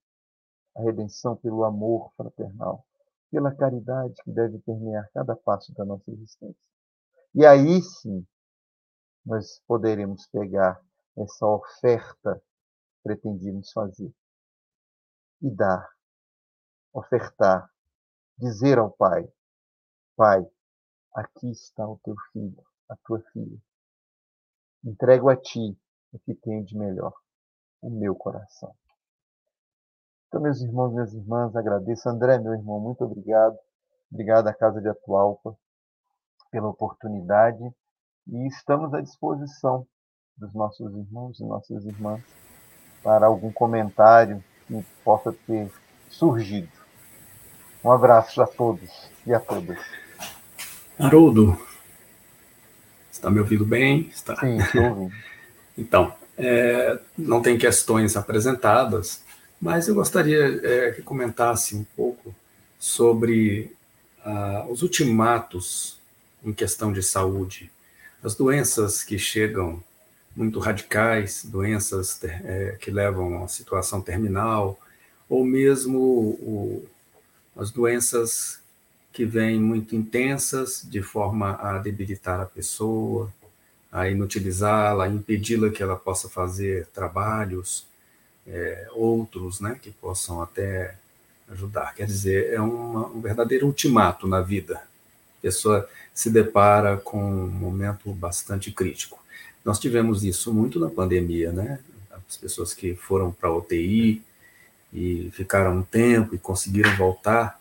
[0.76, 2.86] a redenção pelo amor fraternal,
[3.32, 6.70] pela caridade que deve permear cada passo da nossa existência.
[7.34, 8.26] E aí sim,
[9.26, 10.82] nós poderemos pegar
[11.18, 14.12] essa oferta que pretendíamos fazer
[15.42, 15.88] e dar,
[16.94, 17.70] ofertar,
[18.38, 19.32] dizer ao Pai:
[20.16, 20.46] Pai,
[21.14, 23.58] aqui está o teu filho, a tua filha.
[24.84, 25.78] Entrego a ti
[26.12, 27.14] o que tenho de melhor,
[27.82, 28.74] o meu coração.
[30.28, 32.07] Então, meus irmãos, minhas irmãs, agradeço.
[32.07, 33.57] André, meu irmão, muito obrigado.
[34.12, 35.55] Obrigado à Casa de Atualpa
[36.51, 37.64] pela oportunidade
[38.28, 39.88] e estamos à disposição
[40.38, 42.24] dos nossos irmãos e nossas irmãs
[43.03, 45.72] para algum comentário que possa ter
[46.10, 46.70] surgido.
[47.84, 49.80] Um abraço a todos e a todas.
[50.97, 51.57] Haroldo,
[53.12, 54.01] está me ouvindo bem?
[54.01, 54.36] Está.
[54.36, 55.16] Sim, estou ouvindo.
[55.80, 59.24] Então, é, não tem questões apresentadas,
[59.62, 62.36] mas eu gostaria é, que comentasse um pouco
[62.78, 63.74] sobre
[64.24, 65.98] ah, os ultimatos
[66.44, 67.72] em questão de saúde,
[68.22, 69.82] as doenças que chegam
[70.36, 74.80] muito radicais, doenças é, que levam a situação terminal,
[75.30, 76.86] ou mesmo o,
[77.56, 78.60] as doenças
[79.12, 83.34] que vêm muito intensas, de forma a debilitar a pessoa,
[83.92, 87.88] a inutilizá-la, impedi-la que ela possa fazer trabalhos,
[88.48, 90.96] é, outros, né, que possam até
[91.50, 91.94] ajudar.
[91.96, 94.76] Quer dizer, é uma, um verdadeiro ultimato na vida.
[95.40, 99.20] A pessoa se depara com um momento bastante crítico.
[99.66, 101.80] Nós tivemos isso muito na pandemia, né?
[102.28, 104.22] As pessoas que foram para a UTI
[104.94, 107.60] e ficaram um tempo e conseguiram voltar,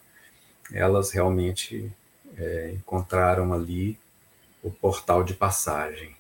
[0.73, 1.91] elas realmente
[2.37, 3.99] é, encontraram ali
[4.63, 6.18] o portal de passagem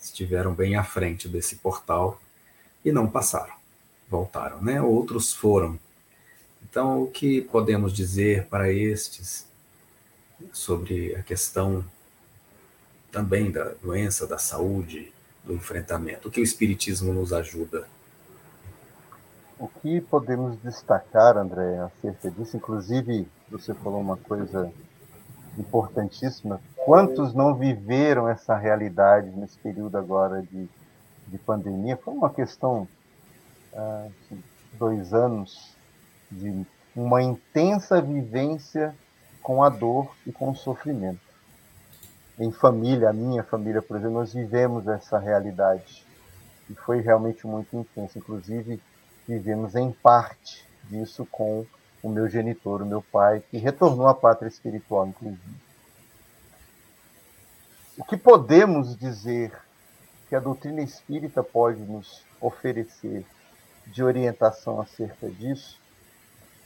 [0.00, 2.20] estiveram bem à frente desse portal
[2.84, 3.54] e não passaram,
[4.08, 4.80] voltaram, né?
[4.80, 5.78] Outros foram.
[6.62, 9.46] Então, o que podemos dizer para estes
[10.52, 11.84] sobre a questão
[13.10, 15.12] também da doença, da saúde,
[15.44, 16.28] do enfrentamento?
[16.28, 17.86] O que o Espiritismo nos ajuda?
[19.58, 22.56] O que podemos destacar, André, acerca disso?
[22.56, 24.72] Inclusive, você falou uma coisa
[25.56, 26.60] importantíssima.
[26.84, 30.68] Quantos não viveram essa realidade nesse período agora de,
[31.26, 31.96] de pandemia?
[31.96, 32.86] Foi uma questão
[33.74, 34.38] ah, de
[34.74, 35.74] dois anos
[36.30, 38.94] de uma intensa vivência
[39.42, 41.20] com a dor e com o sofrimento.
[42.38, 46.04] Em família, a minha família, por exemplo, nós vivemos essa realidade
[46.68, 48.18] e foi realmente muito intensa.
[48.18, 48.78] Inclusive,
[49.26, 51.64] vivemos em parte disso com
[52.02, 55.40] o meu genitor, o meu pai, que retornou à pátria espiritual, inclusive.
[57.96, 59.52] O que podemos dizer
[60.28, 63.24] que a doutrina espírita pode nos oferecer
[63.86, 65.78] de orientação acerca disso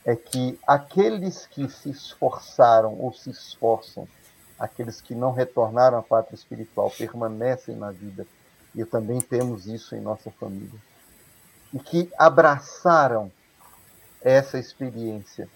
[0.05, 4.09] é que aqueles que se esforçaram ou se esforçam,
[4.59, 8.27] aqueles que não retornaram à pátria espiritual, permanecem na vida,
[8.75, 10.81] e também temos isso em nossa família,
[11.75, 13.31] e que abraçaram
[14.23, 15.49] essa experiência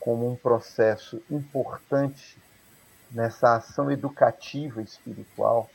[0.00, 2.36] como um processo importante
[3.10, 5.70] nessa ação educativa espiritual,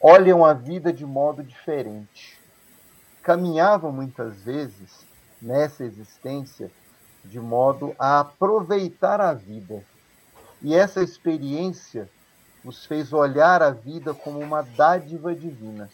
[0.00, 2.38] olham a vida de modo diferente.
[3.22, 5.04] Caminhavam muitas vezes
[5.40, 6.70] nessa existência
[7.24, 9.84] de modo a aproveitar a vida.
[10.60, 12.08] E essa experiência
[12.64, 15.88] os fez olhar a vida como uma dádiva divina.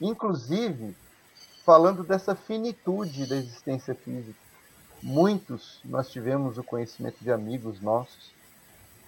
[0.00, 0.94] Inclusive,
[1.64, 4.38] falando dessa finitude da existência física.
[5.02, 8.32] Muitos, nós tivemos o conhecimento de amigos nossos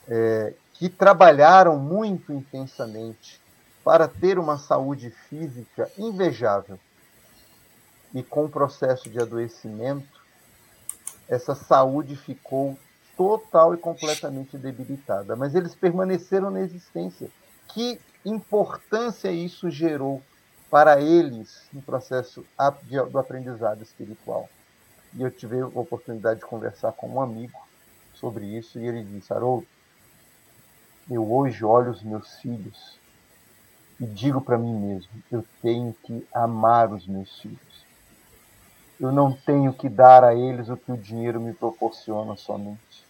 [0.09, 3.41] é, que trabalharam muito intensamente
[3.85, 6.79] para ter uma saúde física invejável.
[8.15, 10.21] E com o processo de adoecimento,
[11.29, 12.79] essa saúde ficou
[13.17, 15.35] total e completamente debilitada.
[15.37, 17.29] Mas eles permaneceram na existência.
[17.69, 20.23] Que importância isso gerou
[20.71, 22.45] para eles no processo
[23.11, 24.49] do aprendizado espiritual?
[25.15, 27.59] E eu tive a oportunidade de conversar com um amigo
[28.15, 29.67] sobre isso, e ele disse: Haroldo,
[31.11, 32.99] eu hoje olho os meus filhos
[34.01, 37.87] e digo para mim mesmo: eu tenho que amar os meus filhos.
[38.99, 43.07] Eu não tenho que dar a eles o que o dinheiro me proporciona somente.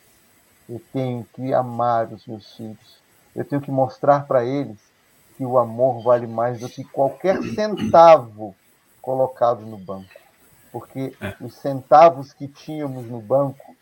[0.69, 3.01] Eu tenho que amar os meus filhos.
[3.35, 4.79] Eu tenho que mostrar para eles
[5.37, 8.55] que o amor vale mais do que qualquer centavo
[9.01, 10.11] colocado no banco.
[10.73, 11.37] Porque é.
[11.41, 13.77] os centavos que tínhamos no banco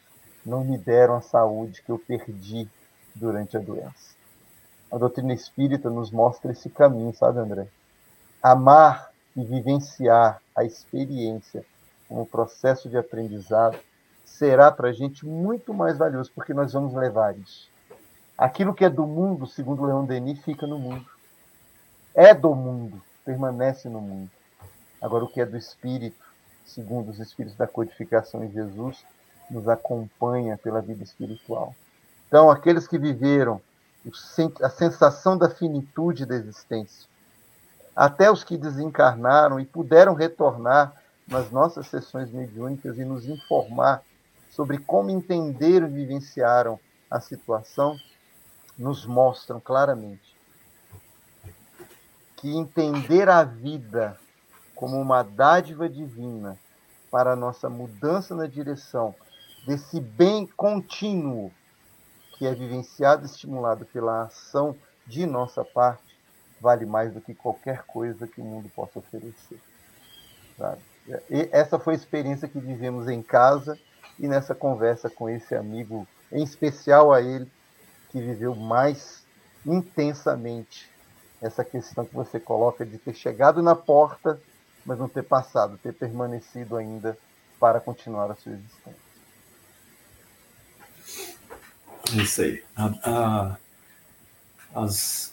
[0.45, 2.69] não me deram a saúde que eu perdi
[3.15, 4.15] durante a doença.
[4.91, 7.67] A doutrina espírita nos mostra esse caminho, sabe, André?
[8.43, 11.65] Amar e vivenciar a experiência
[12.09, 13.79] como processo de aprendizado
[14.25, 17.69] será para a gente muito mais valioso, porque nós vamos levar isso.
[18.37, 21.07] Aquilo que é do mundo, segundo Leon Denis, fica no mundo.
[22.15, 24.31] É do mundo, permanece no mundo.
[25.01, 26.25] Agora, o que é do espírito,
[26.65, 29.05] segundo os espíritos da codificação em Jesus,
[29.51, 31.75] nos acompanha pela vida espiritual.
[32.27, 33.61] Então, aqueles que viveram
[34.63, 37.09] a sensação da finitude da existência,
[37.97, 40.93] até os que desencarnaram e puderam retornar
[41.27, 44.03] nas nossas sessões mediúnicas e nos informar
[44.51, 46.79] sobre como entenderam e vivenciaram
[47.11, 47.97] a situação,
[48.77, 50.35] nos mostram claramente
[52.45, 54.19] que entender a vida
[54.75, 56.59] como uma dádiva divina
[57.11, 59.15] para a nossa mudança na direção
[59.67, 61.51] desse bem contínuo
[62.37, 64.77] que é vivenciado e estimulado pela ação
[65.07, 66.03] de nossa parte,
[66.61, 69.61] vale mais do que qualquer coisa que o mundo possa oferecer.
[70.57, 70.81] Sabe?
[71.31, 73.79] E essa foi a experiência que vivemos em casa
[74.19, 77.51] e nessa conversa com esse amigo, em especial a ele,
[78.11, 79.25] que viveu mais
[79.67, 80.89] intensamente
[81.43, 84.41] essa questão que você coloca de ter chegado na porta,
[84.87, 87.19] mas não ter passado, ter permanecido ainda
[87.61, 89.04] para continuar a sua existência.
[92.17, 92.63] É isso aí.
[92.77, 95.33] A, a, as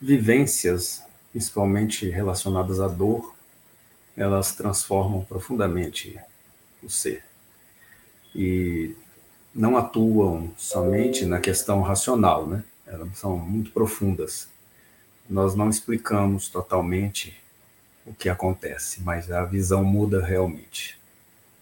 [0.00, 1.02] vivências,
[1.32, 3.34] principalmente relacionadas à dor,
[4.16, 6.18] elas transformam profundamente
[6.82, 7.24] o ser.
[8.34, 8.94] E
[9.54, 12.64] não atuam somente na questão racional, né?
[12.86, 14.48] Elas são muito profundas.
[15.28, 17.36] Nós não explicamos totalmente
[18.06, 20.98] o que acontece, mas a visão muda realmente.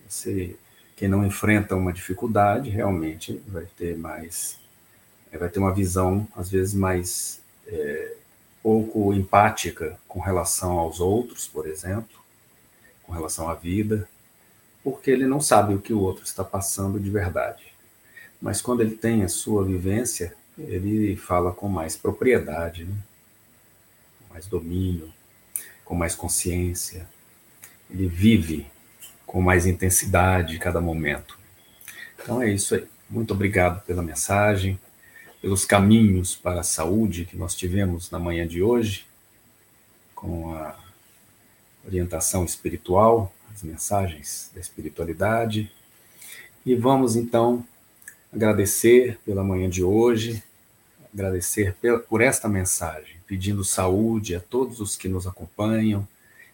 [0.08, 0.56] Você
[1.02, 4.56] quem não enfrenta uma dificuldade realmente vai ter mais,
[5.32, 8.14] é, vai ter uma visão às vezes mais é,
[8.62, 12.20] pouco empática com relação aos outros, por exemplo,
[13.02, 14.08] com relação à vida,
[14.84, 17.74] porque ele não sabe o que o outro está passando de verdade.
[18.40, 22.94] Mas quando ele tem a sua vivência, ele fala com mais propriedade, né?
[24.20, 25.12] com mais domínio,
[25.84, 27.08] com mais consciência.
[27.90, 28.68] Ele vive
[29.32, 31.38] com mais intensidade cada momento.
[32.22, 32.86] Então é isso aí.
[33.08, 34.78] Muito obrigado pela mensagem,
[35.40, 39.06] pelos caminhos para a saúde que nós tivemos na manhã de hoje,
[40.14, 40.78] com a
[41.86, 45.72] orientação espiritual, as mensagens da espiritualidade.
[46.64, 47.66] E vamos então
[48.30, 50.42] agradecer pela manhã de hoje,
[51.12, 51.74] agradecer
[52.06, 56.06] por esta mensagem, pedindo saúde a todos os que nos acompanham,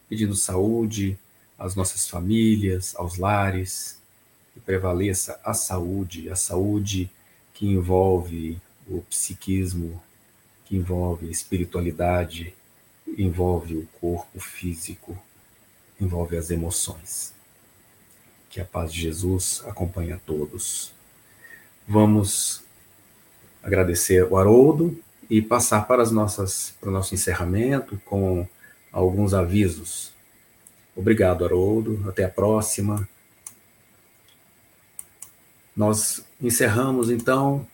[0.08, 1.18] pedindo saúde
[1.58, 3.98] às nossas famílias, aos lares,
[4.54, 7.10] que prevaleça a saúde, a saúde
[7.52, 10.00] que envolve o psiquismo,
[10.64, 12.54] que envolve espiritualidade,
[13.16, 15.18] envolve o corpo físico,
[16.00, 17.34] envolve as emoções.
[18.48, 20.92] Que a paz de Jesus acompanhe a todos.
[21.86, 22.62] Vamos
[23.62, 24.98] agradecer o Haroldo
[25.28, 28.46] e passar para, as nossas, para o nosso encerramento com
[28.92, 30.12] alguns avisos.
[30.98, 32.04] Obrigado, Haroldo.
[32.08, 33.08] Até a próxima.
[35.76, 37.64] Nós encerramos, então,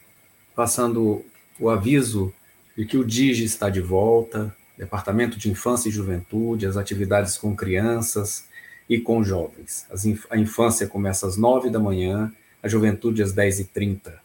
[0.55, 1.25] passando
[1.59, 2.31] o aviso
[2.77, 7.57] de que o DIGE está de volta, Departamento de Infância e Juventude, as atividades com
[7.57, 8.47] crianças
[8.91, 9.87] e com jovens.
[10.29, 12.31] a infância começa às nove da manhã,
[12.63, 14.21] a juventude às dez e trinta.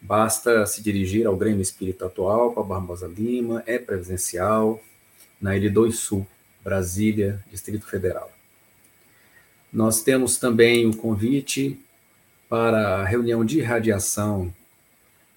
[0.00, 4.80] Basta se dirigir ao Grêmio Espírita Atual, para Barbosa Lima, é presencial,
[5.40, 6.24] na L2 Sul,
[6.62, 8.30] Brasília, Distrito Federal.
[9.72, 11.80] Nós temos também o convite
[12.48, 14.52] para a reunião de radiação,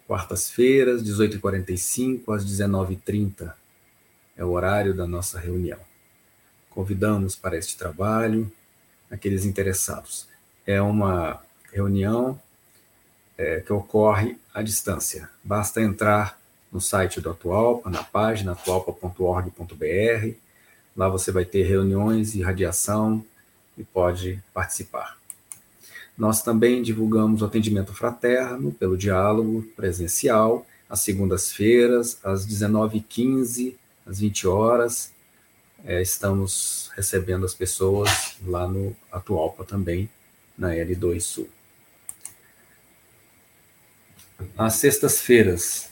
[0.08, 3.54] quartas-feiras, 18h45 às 19h30
[4.36, 5.80] é o horário da nossa reunião.
[6.70, 8.52] Convidamos para este trabalho
[9.10, 10.28] aqueles interessados.
[10.66, 12.40] É uma reunião
[13.38, 15.30] é, que ocorre à distância.
[15.44, 16.40] Basta entrar
[16.72, 20.36] no site do Atualpa, na página atualpa.org.br.
[20.96, 23.26] Lá você vai ter reuniões e radiação
[23.78, 25.18] e pode participar.
[26.18, 33.76] Nós também divulgamos o atendimento fraterno pelo diálogo presencial, às segundas-feiras, às 19h15
[34.06, 35.12] às 20 horas.
[35.86, 40.10] É, estamos recebendo as pessoas lá no Atualpa também,
[40.58, 41.50] na L2 Sul.
[44.58, 45.90] Às sextas-feiras,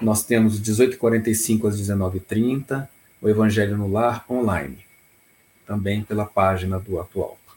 [0.00, 2.88] nós temos 18h45 às 19h30,
[3.20, 4.84] o Evangelho no Lar online,
[5.66, 7.54] também pela página do Atualpa.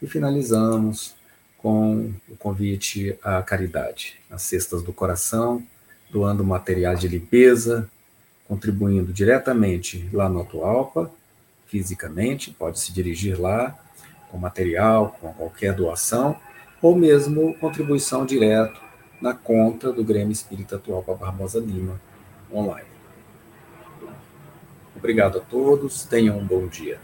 [0.00, 1.14] E finalizamos
[1.58, 5.62] com o convite à caridade, às Cestas do Coração,
[6.10, 7.88] doando materiais de limpeza,
[8.46, 11.10] contribuindo diretamente lá no Atualpa,
[11.66, 13.78] fisicamente, pode se dirigir lá
[14.30, 16.36] com material, com qualquer doação,
[16.82, 18.80] ou mesmo contribuição direto
[19.20, 22.00] na conta do Grêmio Espírita Atualpa Barbosa Lima,
[22.52, 22.91] online.
[25.02, 26.96] Obrigado a todos, tenham um bom dia.